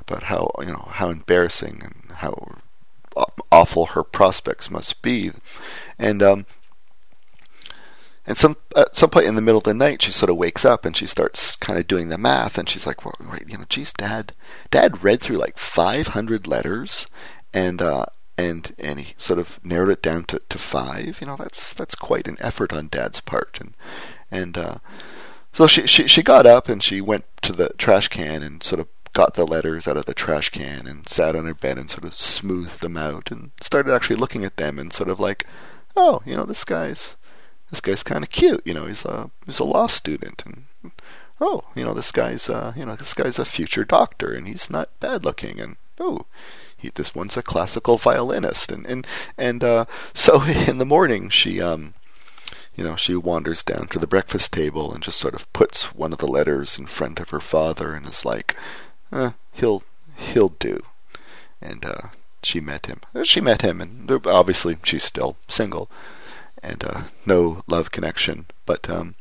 about 0.00 0.24
how 0.24 0.50
you 0.60 0.66
know 0.66 0.88
how 0.92 1.08
embarrassing 1.08 1.82
and 1.84 2.16
how 2.16 2.56
awful 3.50 3.86
her 3.86 4.02
prospects 4.02 4.70
must 4.70 5.02
be, 5.02 5.30
and 5.98 6.22
um. 6.22 6.46
And 8.24 8.38
some 8.38 8.56
at 8.76 8.94
some 8.94 9.10
point 9.10 9.26
in 9.26 9.34
the 9.34 9.40
middle 9.40 9.58
of 9.58 9.64
the 9.64 9.74
night, 9.74 10.00
she 10.00 10.12
sort 10.12 10.30
of 10.30 10.36
wakes 10.36 10.64
up 10.64 10.84
and 10.84 10.96
she 10.96 11.08
starts 11.08 11.56
kind 11.56 11.76
of 11.76 11.88
doing 11.88 12.08
the 12.08 12.16
math, 12.16 12.56
and 12.56 12.68
she's 12.68 12.86
like, 12.86 13.04
"Well, 13.04 13.16
wait, 13.32 13.48
you 13.48 13.58
know, 13.58 13.64
geez, 13.68 13.92
Dad, 13.92 14.32
Dad 14.70 15.02
read 15.02 15.20
through 15.20 15.38
like 15.38 15.58
500 15.58 16.46
letters, 16.46 17.08
and 17.52 17.82
uh, 17.82 18.06
and 18.38 18.72
and 18.78 19.00
he 19.00 19.14
sort 19.16 19.40
of 19.40 19.58
narrowed 19.64 19.90
it 19.90 20.02
down 20.02 20.22
to, 20.26 20.40
to 20.48 20.58
five. 20.58 21.18
You 21.20 21.26
know, 21.26 21.36
that's 21.36 21.74
that's 21.74 21.96
quite 21.96 22.28
an 22.28 22.36
effort 22.38 22.72
on 22.72 22.86
Dad's 22.86 23.18
part, 23.18 23.58
and 23.60 23.74
and 24.30 24.56
uh, 24.56 24.78
so 25.52 25.66
she, 25.66 25.86
she 25.86 26.06
she 26.06 26.22
got 26.22 26.46
up 26.46 26.68
and 26.68 26.82
she 26.82 27.00
went 27.00 27.24
to 27.42 27.52
the 27.52 27.70
trash 27.78 28.08
can 28.08 28.42
and 28.42 28.62
sort 28.62 28.80
of 28.80 28.88
got 29.12 29.34
the 29.34 29.46
letters 29.46 29.86
out 29.86 29.96
of 29.96 30.06
the 30.06 30.14
trash 30.14 30.48
can 30.48 30.86
and 30.86 31.08
sat 31.08 31.36
on 31.36 31.44
her 31.44 31.54
bed 31.54 31.78
and 31.78 31.90
sort 31.90 32.04
of 32.04 32.14
smoothed 32.14 32.80
them 32.80 32.96
out 32.96 33.30
and 33.30 33.50
started 33.60 33.92
actually 33.92 34.16
looking 34.16 34.44
at 34.44 34.56
them 34.56 34.78
and 34.78 34.92
sort 34.92 35.10
of 35.10 35.20
like, 35.20 35.46
oh, 35.96 36.22
you 36.24 36.34
know, 36.34 36.44
this 36.44 36.64
guy's 36.64 37.16
this 37.70 37.80
guy's 37.80 38.02
kind 38.02 38.24
of 38.24 38.30
cute. 38.30 38.62
You 38.64 38.74
know, 38.74 38.86
he's 38.86 39.04
a 39.04 39.30
he's 39.46 39.58
a 39.58 39.64
law 39.64 39.86
student 39.86 40.42
and 40.46 40.92
oh, 41.40 41.64
you 41.74 41.84
know, 41.84 41.94
this 41.94 42.12
guy's 42.12 42.48
uh, 42.48 42.72
you 42.76 42.86
know, 42.86 42.96
this 42.96 43.14
guy's 43.14 43.38
a 43.38 43.44
future 43.44 43.84
doctor 43.84 44.32
and 44.32 44.48
he's 44.48 44.70
not 44.70 44.88
bad 45.00 45.24
looking 45.24 45.60
and 45.60 45.76
oh, 46.00 46.26
he, 46.76 46.90
this 46.90 47.14
one's 47.14 47.36
a 47.36 47.42
classical 47.42 47.96
violinist, 47.96 48.72
and 48.72 48.86
and 48.86 49.06
and 49.38 49.62
uh, 49.62 49.84
so 50.14 50.42
in 50.42 50.78
the 50.78 50.84
morning 50.84 51.28
she 51.28 51.60
um, 51.60 51.94
you 52.74 52.84
know, 52.84 52.96
she 52.96 53.14
wanders 53.14 53.62
down 53.62 53.88
to 53.88 53.98
the 53.98 54.06
breakfast 54.06 54.52
table 54.52 54.92
and 54.92 55.02
just 55.02 55.18
sort 55.18 55.34
of 55.34 55.50
puts 55.52 55.94
one 55.94 56.12
of 56.12 56.18
the 56.18 56.26
letters 56.26 56.78
in 56.78 56.86
front 56.86 57.20
of 57.20 57.30
her 57.30 57.40
father 57.40 57.94
and 57.94 58.06
is 58.06 58.24
like, 58.24 58.56
eh, 59.12 59.32
he'll 59.52 59.82
he'll 60.16 60.50
do, 60.50 60.82
and 61.60 61.84
uh, 61.84 62.08
she 62.42 62.60
met 62.60 62.86
him. 62.86 63.00
She 63.24 63.40
met 63.40 63.62
him, 63.62 63.80
and 63.80 64.10
obviously 64.26 64.78
she's 64.82 65.04
still 65.04 65.36
single, 65.48 65.90
and 66.62 66.82
uh, 66.84 67.02
no 67.26 67.62
love 67.66 67.90
connection, 67.90 68.46
but 68.66 68.88
um. 68.88 69.14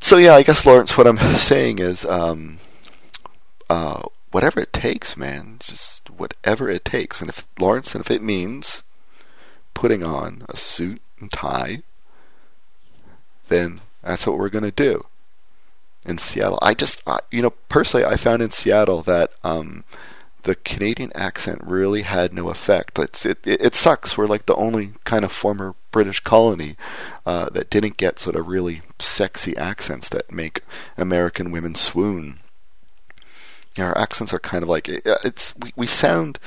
So 0.00 0.16
yeah, 0.16 0.34
I 0.34 0.42
guess 0.42 0.66
Lawrence, 0.66 0.98
what 0.98 1.06
I'm 1.06 1.18
saying 1.38 1.78
is, 1.78 2.04
um, 2.04 2.58
uh, 3.70 4.02
whatever 4.32 4.60
it 4.60 4.72
takes, 4.72 5.16
man. 5.16 5.58
Just 5.60 6.10
whatever 6.10 6.68
it 6.68 6.84
takes. 6.84 7.20
And 7.20 7.30
if 7.30 7.46
Lawrence, 7.60 7.94
and 7.94 8.04
if 8.04 8.10
it 8.10 8.22
means 8.22 8.82
putting 9.74 10.02
on 10.02 10.44
a 10.48 10.56
suit 10.56 11.00
and 11.22 11.32
tie, 11.32 11.82
then 13.48 13.80
that's 14.02 14.26
what 14.26 14.36
we're 14.36 14.50
going 14.50 14.64
to 14.64 14.70
do 14.70 15.06
in 16.04 16.18
Seattle. 16.18 16.58
I 16.60 16.74
just, 16.74 17.02
I, 17.06 17.20
you 17.30 17.40
know, 17.40 17.54
personally, 17.68 18.04
I 18.04 18.16
found 18.16 18.42
in 18.42 18.50
Seattle 18.50 19.02
that 19.02 19.30
um, 19.42 19.84
the 20.42 20.56
Canadian 20.56 21.12
accent 21.14 21.60
really 21.64 22.02
had 22.02 22.34
no 22.34 22.50
effect. 22.50 22.98
It's, 22.98 23.24
it, 23.24 23.38
it, 23.46 23.60
it 23.62 23.74
sucks. 23.74 24.18
We're 24.18 24.26
like 24.26 24.46
the 24.46 24.56
only 24.56 24.92
kind 25.04 25.24
of 25.24 25.32
former 25.32 25.74
British 25.92 26.20
colony 26.20 26.76
uh, 27.24 27.48
that 27.50 27.70
didn't 27.70 27.96
get 27.96 28.18
sort 28.18 28.36
of 28.36 28.48
really 28.48 28.82
sexy 28.98 29.56
accents 29.56 30.08
that 30.10 30.30
make 30.30 30.62
American 30.98 31.50
women 31.52 31.74
swoon 31.74 32.40
our 33.78 33.96
accents 33.96 34.32
are 34.32 34.38
kind 34.38 34.62
of 34.62 34.68
like 34.68 34.86
it's 34.86 35.54
we, 35.56 35.72
we 35.76 35.86
sound 35.86 36.38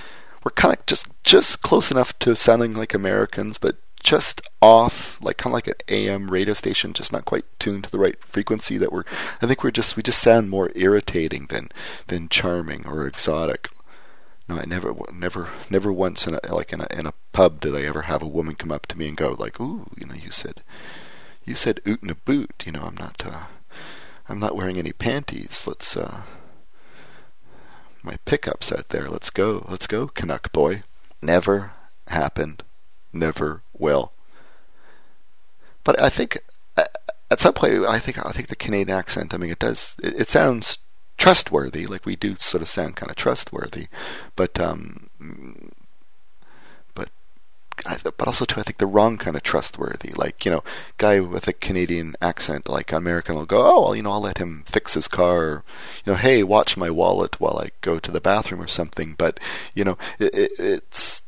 we're 0.44 0.52
kind 0.52 0.76
of 0.76 0.86
just 0.86 1.08
just 1.24 1.62
close 1.62 1.90
enough 1.90 2.18
to 2.20 2.36
sounding 2.36 2.74
like 2.74 2.94
Americans, 2.94 3.58
but 3.58 3.78
just 4.06 4.40
off, 4.62 5.20
like 5.20 5.38
kind 5.38 5.52
of 5.52 5.56
like 5.56 5.68
an 5.68 5.74
AM 5.90 6.30
radio 6.30 6.54
station, 6.54 6.94
just 6.94 7.12
not 7.12 7.26
quite 7.26 7.44
tuned 7.60 7.86
to 7.86 7.92
the 7.92 7.98
right 8.00 8.24
frequency. 8.24 8.78
That 8.78 8.94
we're, 8.94 9.04
I 9.42 9.48
think 9.48 9.64
we're 9.64 9.72
just 9.72 9.98
we 9.98 10.04
just 10.04 10.22
sound 10.22 10.50
more 10.50 10.72
irritating 10.76 11.48
than 11.48 11.70
than 12.08 12.30
charming 12.30 12.86
or 12.88 13.08
exotic. 13.08 13.70
No, 14.48 14.58
I 14.58 14.66
never, 14.66 14.94
never, 15.12 15.50
never 15.72 15.92
once 15.92 16.28
in 16.28 16.36
a 16.36 16.54
like 16.54 16.72
in 16.72 16.82
a 16.82 16.88
in 16.92 17.08
a 17.08 17.14
pub 17.34 17.60
did 17.60 17.76
I 17.76 17.82
ever 17.82 18.04
have 18.04 18.22
a 18.22 18.28
woman 18.28 18.54
come 18.54 18.72
up 18.72 18.86
to 18.88 18.98
me 18.98 19.08
and 19.08 19.18
go 19.18 19.36
like, 19.38 19.60
"Ooh, 19.60 19.88
you 19.98 20.06
know, 20.06 20.14
you 20.14 20.30
said, 20.30 20.62
you 21.44 21.56
said 21.56 21.82
oot 21.88 22.08
a 22.08 22.16
boot. 22.16 22.64
You 22.64 22.74
know, 22.74 22.84
I'm 22.84 22.96
not, 22.96 23.26
uh, 23.26 23.46
I'm 24.30 24.40
not 24.40 24.56
wearing 24.56 24.78
any 24.78 24.94
panties. 24.94 25.66
Let's, 25.66 25.98
uh, 25.98 26.22
my 28.04 28.18
pickups 28.26 28.72
out 28.72 28.90
there. 28.90 29.10
Let's 29.10 29.32
go, 29.32 29.66
let's 29.68 29.88
go, 29.88 30.08
Canuck 30.08 30.52
boy." 30.52 30.84
Never 31.24 31.72
happened. 32.08 32.64
Never 33.12 33.64
will. 33.80 34.12
But 35.84 36.02
I 36.02 36.10
think 36.10 36.40
uh, 36.78 36.84
at 37.32 37.40
some 37.40 37.54
point, 37.54 37.86
I 37.88 38.00
think 38.00 38.24
I 38.26 38.32
think 38.32 38.48
the 38.48 38.56
Canadian 38.56 38.98
accent. 38.98 39.34
I 39.34 39.38
mean, 39.38 39.52
it 39.52 39.60
does. 39.60 39.96
It, 40.04 40.22
it 40.22 40.30
sounds 40.30 40.80
trustworthy. 41.18 41.86
Like 41.86 42.06
we 42.06 42.16
do 42.16 42.36
sort 42.36 42.62
of 42.62 42.70
sound 42.70 42.96
kind 42.96 43.10
of 43.10 43.16
trustworthy, 43.16 43.88
but 44.36 44.60
um, 44.60 45.10
but 46.94 47.10
but 48.18 48.28
also 48.28 48.46
too, 48.46 48.60
I 48.60 48.64
think 48.64 48.78
the 48.78 48.88
wrong 48.88 49.18
kind 49.18 49.36
of 49.36 49.44
trustworthy. 49.44 50.12
Like 50.14 50.46
you 50.46 50.52
know, 50.52 50.64
guy 50.98 51.20
with 51.20 51.48
a 51.48 51.54
Canadian 51.54 52.16
accent, 52.22 52.68
like 52.68 52.92
American, 52.92 53.36
will 53.36 53.46
go, 53.46 53.62
oh 53.66 53.82
well, 53.82 53.96
you 53.96 54.04
know, 54.04 54.12
I'll 54.12 54.22
let 54.22 54.40
him 54.40 54.64
fix 54.66 54.94
his 54.96 55.08
car. 55.08 55.38
Or, 55.38 55.64
you 56.06 56.14
know, 56.14 56.18
hey, 56.18 56.44
watch 56.44 56.78
my 56.78 56.90
wallet 56.90 57.40
while 57.40 57.60
I 57.60 57.70
go 57.82 58.00
to 58.00 58.12
the 58.12 58.22
bathroom 58.22 58.62
or 58.62 58.68
something. 58.68 59.16
But 59.18 59.40
you 59.74 59.84
know, 59.84 59.98
it, 60.20 60.34
it, 60.34 60.52
it's 60.58 61.22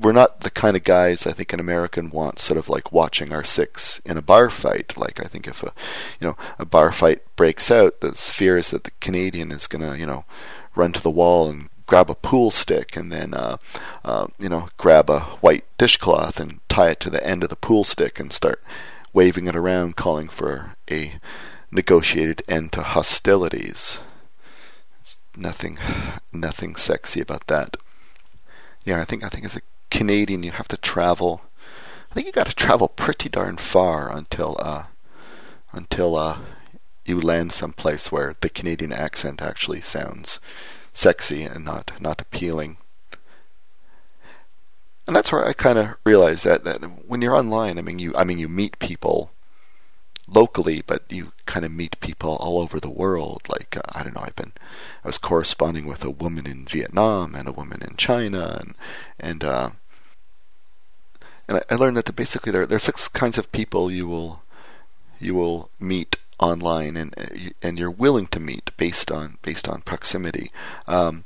we're 0.00 0.12
not 0.12 0.40
the 0.40 0.50
kind 0.50 0.76
of 0.76 0.84
guys 0.84 1.26
I 1.26 1.32
think 1.32 1.52
an 1.52 1.60
American 1.60 2.10
wants 2.10 2.42
sort 2.42 2.58
of 2.58 2.68
like 2.68 2.92
watching 2.92 3.32
our 3.32 3.44
six 3.44 4.00
in 4.04 4.16
a 4.16 4.22
bar 4.22 4.50
fight. 4.50 4.96
Like 4.96 5.20
I 5.20 5.24
think 5.24 5.46
if 5.46 5.62
a 5.62 5.72
you 6.20 6.28
know 6.28 6.36
a 6.58 6.64
bar 6.64 6.92
fight 6.92 7.22
breaks 7.36 7.70
out, 7.70 8.00
the 8.00 8.12
fear 8.12 8.56
is 8.58 8.70
that 8.70 8.84
the 8.84 8.92
Canadian 9.00 9.52
is 9.52 9.66
gonna 9.66 9.96
you 9.96 10.06
know 10.06 10.24
run 10.74 10.92
to 10.92 11.02
the 11.02 11.10
wall 11.10 11.48
and 11.48 11.68
grab 11.86 12.08
a 12.08 12.14
pool 12.14 12.50
stick 12.50 12.96
and 12.96 13.12
then 13.12 13.34
uh, 13.34 13.56
uh, 14.04 14.26
you 14.38 14.48
know 14.48 14.68
grab 14.76 15.10
a 15.10 15.20
white 15.40 15.64
dishcloth 15.78 16.40
and 16.40 16.60
tie 16.68 16.90
it 16.90 17.00
to 17.00 17.10
the 17.10 17.24
end 17.26 17.42
of 17.42 17.48
the 17.48 17.56
pool 17.56 17.84
stick 17.84 18.18
and 18.18 18.32
start 18.32 18.62
waving 19.12 19.46
it 19.46 19.56
around, 19.56 19.96
calling 19.96 20.28
for 20.28 20.74
a 20.90 21.12
negotiated 21.70 22.42
end 22.48 22.72
to 22.72 22.82
hostilities. 22.82 23.98
It's 25.00 25.16
nothing, 25.36 25.78
nothing 26.32 26.76
sexy 26.76 27.20
about 27.20 27.46
that. 27.46 27.76
Yeah, 28.84 29.00
I 29.00 29.04
think 29.04 29.24
I 29.24 29.28
think 29.28 29.46
as 29.46 29.56
a 29.56 29.60
Canadian, 29.94 30.42
you 30.42 30.50
have 30.50 30.66
to 30.68 30.76
travel. 30.76 31.42
I 32.10 32.14
think 32.14 32.26
you 32.26 32.32
got 32.32 32.48
to 32.48 32.54
travel 32.54 32.88
pretty 32.88 33.28
darn 33.28 33.58
far 33.58 34.10
until 34.10 34.56
uh, 34.58 34.86
until 35.72 36.16
uh, 36.16 36.38
you 37.04 37.20
land 37.20 37.52
someplace 37.52 38.10
where 38.10 38.34
the 38.40 38.48
Canadian 38.48 38.92
accent 38.92 39.40
actually 39.40 39.80
sounds 39.80 40.40
sexy 40.92 41.44
and 41.44 41.64
not 41.64 41.92
not 42.00 42.20
appealing. 42.20 42.76
And 45.06 45.14
that's 45.14 45.30
where 45.30 45.46
I 45.46 45.52
kind 45.52 45.78
of 45.78 45.96
realized 46.04 46.44
that 46.44 46.64
that 46.64 46.80
when 47.06 47.22
you're 47.22 47.36
online, 47.36 47.78
I 47.78 47.82
mean 47.82 48.00
you 48.00 48.12
I 48.16 48.24
mean 48.24 48.40
you 48.40 48.48
meet 48.48 48.80
people 48.80 49.30
locally, 50.26 50.82
but 50.84 51.04
you 51.08 51.30
kind 51.46 51.64
of 51.64 51.70
meet 51.70 52.00
people 52.00 52.36
all 52.40 52.60
over 52.60 52.80
the 52.80 52.90
world. 52.90 53.42
Like 53.48 53.76
uh, 53.76 53.82
I 53.92 54.02
don't 54.02 54.16
know, 54.16 54.24
I've 54.24 54.34
been 54.34 54.54
I 55.04 55.08
was 55.08 55.18
corresponding 55.18 55.86
with 55.86 56.04
a 56.04 56.10
woman 56.10 56.48
in 56.48 56.66
Vietnam 56.66 57.36
and 57.36 57.46
a 57.46 57.52
woman 57.52 57.80
in 57.80 57.96
China, 57.96 58.58
and 58.60 58.74
and 59.20 59.44
uh, 59.44 59.70
and 61.48 61.62
I, 61.70 61.74
learned 61.74 61.96
that 61.96 62.16
basically 62.16 62.52
there 62.52 62.66
there 62.66 62.76
are 62.76 62.90
six 62.90 63.08
kinds 63.08 63.38
of 63.38 63.52
people 63.52 63.90
you 63.90 64.06
will 64.06 64.42
you 65.18 65.34
will 65.34 65.70
meet 65.78 66.16
online 66.38 66.96
and 66.96 67.52
and 67.62 67.78
you're 67.78 67.90
willing 67.90 68.26
to 68.28 68.40
meet 68.40 68.70
based 68.76 69.10
on 69.10 69.38
based 69.42 69.68
on 69.68 69.82
proximity. 69.82 70.50
Um, 70.86 71.24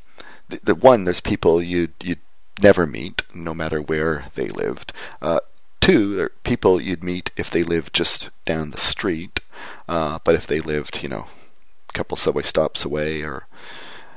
the, 0.48 0.60
the, 0.62 0.74
one 0.74 1.04
there's 1.04 1.20
people 1.20 1.62
you 1.62 1.88
you 2.02 2.16
never 2.60 2.86
meet 2.86 3.22
no 3.34 3.54
matter 3.54 3.80
where 3.80 4.26
they 4.34 4.48
lived. 4.48 4.92
Uh, 5.22 5.40
two 5.80 6.16
there 6.16 6.26
are 6.26 6.32
people 6.44 6.80
you'd 6.80 7.04
meet 7.04 7.30
if 7.36 7.50
they 7.50 7.62
lived 7.62 7.94
just 7.94 8.30
down 8.44 8.70
the 8.70 8.78
street, 8.78 9.40
uh, 9.88 10.18
but 10.24 10.34
if 10.34 10.46
they 10.46 10.60
lived 10.60 11.02
you 11.02 11.08
know 11.08 11.26
a 11.88 11.92
couple 11.92 12.16
subway 12.16 12.42
stops 12.42 12.84
away 12.84 13.22
or 13.22 13.46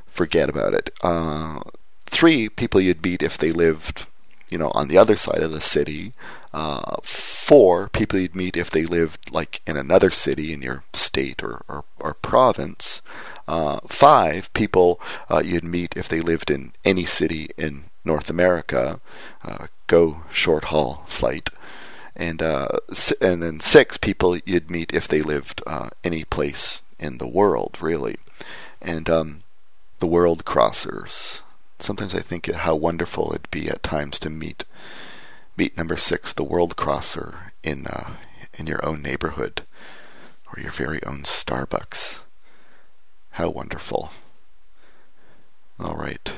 forget 0.08 0.50
about 0.50 0.74
it. 0.74 0.90
Uh, 1.02 1.62
three 2.08 2.50
people 2.50 2.82
you'd 2.82 3.04
meet 3.04 3.24
if 3.24 3.38
they 3.38 3.52
lived 3.52 4.06
you 4.52 4.58
know, 4.58 4.70
on 4.72 4.90
the 4.90 4.98
other 4.98 5.16
side 5.16 5.42
of 5.42 5.52
the 5.52 5.62
city. 5.62 6.14
Uh, 6.54 6.98
four, 7.02 7.88
people 7.90 8.20
you'd 8.20 8.36
meet 8.36 8.58
if 8.58 8.70
they 8.70 8.86
lived 8.86 9.32
like 9.32 9.62
in 9.66 9.78
another 9.78 10.12
city 10.12 10.52
in 10.52 10.62
your 10.62 10.84
state 10.94 11.42
or, 11.42 11.64
or, 11.70 11.86
or 12.00 12.14
province. 12.16 13.02
Uh, 13.48 13.80
five, 13.88 14.54
people 14.54 15.00
uh, 15.30 15.42
you'd 15.44 15.64
meet 15.64 15.96
if 15.96 16.10
they 16.10 16.20
lived 16.20 16.52
in 16.52 16.74
any 16.84 17.06
city 17.06 17.50
in 17.58 17.86
North 18.04 18.30
America. 18.30 19.00
Uh, 19.44 19.68
go 19.88 20.24
short 20.32 20.66
haul 20.66 21.04
flight. 21.08 21.50
And 22.14 22.42
uh, 22.42 22.68
and 23.22 23.42
then 23.42 23.62
six 23.62 23.98
people 23.98 24.38
you'd 24.46 24.70
meet 24.70 24.94
if 24.94 25.08
they 25.08 25.22
lived 25.22 25.64
uh, 25.66 25.90
any 26.04 26.26
place 26.26 26.82
in 27.00 27.18
the 27.18 27.28
world, 27.28 27.78
really. 27.80 28.18
And 28.82 29.10
um, 29.10 29.44
the 30.00 30.08
world 30.08 30.44
crossers 30.44 31.42
sometimes 31.84 32.14
I 32.14 32.20
think 32.20 32.52
how 32.52 32.76
wonderful 32.76 33.32
it'd 33.32 33.52
be 33.52 33.70
at 33.70 33.84
times 33.84 34.20
to 34.20 34.30
meet 34.30 34.66
meet 35.58 35.78
number 35.78 35.98
six, 35.98 36.34
the 36.34 36.44
world 36.44 36.76
crosser, 36.76 37.52
in 37.64 37.88
uh, 37.88 38.12
in 38.58 38.68
your 38.68 38.84
own 38.86 39.02
neighborhood 39.02 39.64
or 40.48 40.62
your 40.62 40.72
very 40.72 41.04
own 41.04 41.24
Starbucks. 41.24 42.20
How 43.32 43.50
wonderful! 43.50 44.12
All 45.80 45.96
right. 45.96 46.32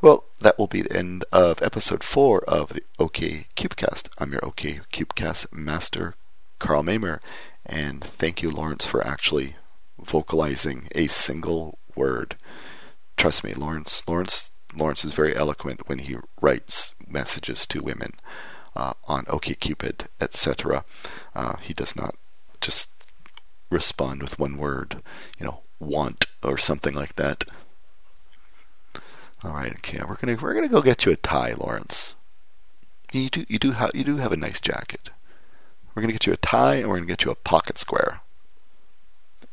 Well, 0.00 0.24
that 0.40 0.58
will 0.58 0.66
be 0.66 0.82
the 0.82 0.96
end 0.96 1.24
of 1.32 1.62
episode 1.62 2.04
four 2.04 2.44
of 2.44 2.70
the 2.70 2.82
OK 2.98 3.46
Cupecast. 3.56 4.08
I'm 4.18 4.32
your 4.32 4.44
OK 4.44 4.80
Cupecast 4.92 5.52
master, 5.52 6.14
Carl 6.58 6.82
Mamer, 6.82 7.20
and 7.64 8.04
thank 8.04 8.42
you, 8.42 8.50
Lawrence, 8.50 8.84
for 8.84 9.06
actually 9.06 9.56
vocalizing 9.98 10.88
a 10.94 11.06
single 11.06 11.78
word 11.96 12.36
trust 13.24 13.42
me, 13.42 13.54
Lawrence. 13.54 14.02
Lawrence. 14.06 14.50
Lawrence 14.76 15.02
is 15.02 15.14
very 15.14 15.34
eloquent 15.34 15.88
when 15.88 16.00
he 16.00 16.18
writes 16.42 16.92
messages 17.08 17.66
to 17.66 17.82
women 17.82 18.12
uh, 18.76 18.92
on 19.08 19.24
OkCupid, 19.24 20.08
etc. 20.20 20.84
Uh, 21.34 21.56
he 21.56 21.72
does 21.72 21.96
not 21.96 22.16
just 22.60 22.90
respond 23.70 24.20
with 24.20 24.38
one 24.38 24.58
word, 24.58 25.02
you 25.38 25.46
know, 25.46 25.60
want 25.80 26.26
or 26.42 26.58
something 26.58 26.92
like 26.92 27.16
that. 27.16 27.44
All 29.42 29.52
right, 29.54 29.72
okay, 29.76 30.02
we're 30.06 30.16
gonna 30.16 30.36
we're 30.38 30.52
gonna 30.52 30.68
go 30.68 30.82
get 30.82 31.06
you 31.06 31.12
a 31.12 31.16
tie, 31.16 31.54
Lawrence. 31.54 32.14
You 33.10 33.30
do 33.30 33.46
you 33.48 33.58
do 33.58 33.70
have 33.70 33.92
you 33.94 34.04
do 34.04 34.18
have 34.18 34.32
a 34.32 34.36
nice 34.36 34.60
jacket. 34.60 35.08
We're 35.94 36.02
gonna 36.02 36.12
get 36.12 36.26
you 36.26 36.34
a 36.34 36.36
tie, 36.36 36.74
and 36.74 36.90
we're 36.90 36.96
gonna 36.96 37.06
get 37.06 37.24
you 37.24 37.30
a 37.30 37.36
pocket 37.36 37.78
square. 37.78 38.20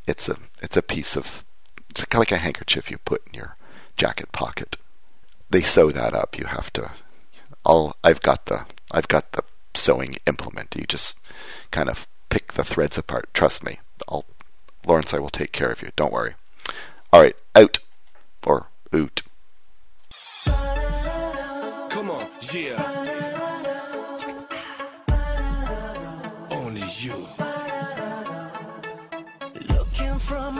It's 0.06 0.28
a 0.28 0.36
it's 0.60 0.76
a 0.76 0.82
piece 0.82 1.16
of 1.16 1.42
it's 1.88 2.04
kind 2.04 2.22
of 2.22 2.30
like 2.30 2.38
a 2.38 2.42
handkerchief 2.42 2.90
you 2.90 2.98
put 2.98 3.26
in 3.28 3.32
your 3.32 3.56
jacket 3.96 4.32
pocket. 4.32 4.76
They 5.50 5.62
sew 5.62 5.90
that 5.90 6.14
up. 6.14 6.38
You 6.38 6.46
have 6.46 6.72
to. 6.74 6.90
I'll. 7.64 7.96
I've 8.02 8.22
got 8.22 8.46
the. 8.46 8.64
I've 8.90 9.08
got 9.08 9.32
the 9.32 9.42
sewing 9.74 10.16
implement. 10.26 10.74
You 10.76 10.84
just 10.84 11.18
kind 11.70 11.88
of 11.88 12.06
pick 12.30 12.54
the 12.54 12.64
threads 12.64 12.98
apart. 12.98 13.32
Trust 13.34 13.64
me. 13.64 13.78
I'll. 14.08 14.24
Lawrence, 14.86 15.14
I 15.14 15.18
will 15.18 15.30
take 15.30 15.52
care 15.52 15.70
of 15.70 15.80
you. 15.82 15.90
Don't 15.94 16.12
worry. 16.12 16.34
All 17.12 17.20
right, 17.20 17.36
out 17.54 17.78
or 18.44 18.66
oot. 18.94 19.22
Come 20.44 22.10
on, 22.10 22.26
yeah. 22.52 23.02
Only 26.50 26.82
you. 26.98 27.28
Looking 29.68 30.18
from 30.18 30.58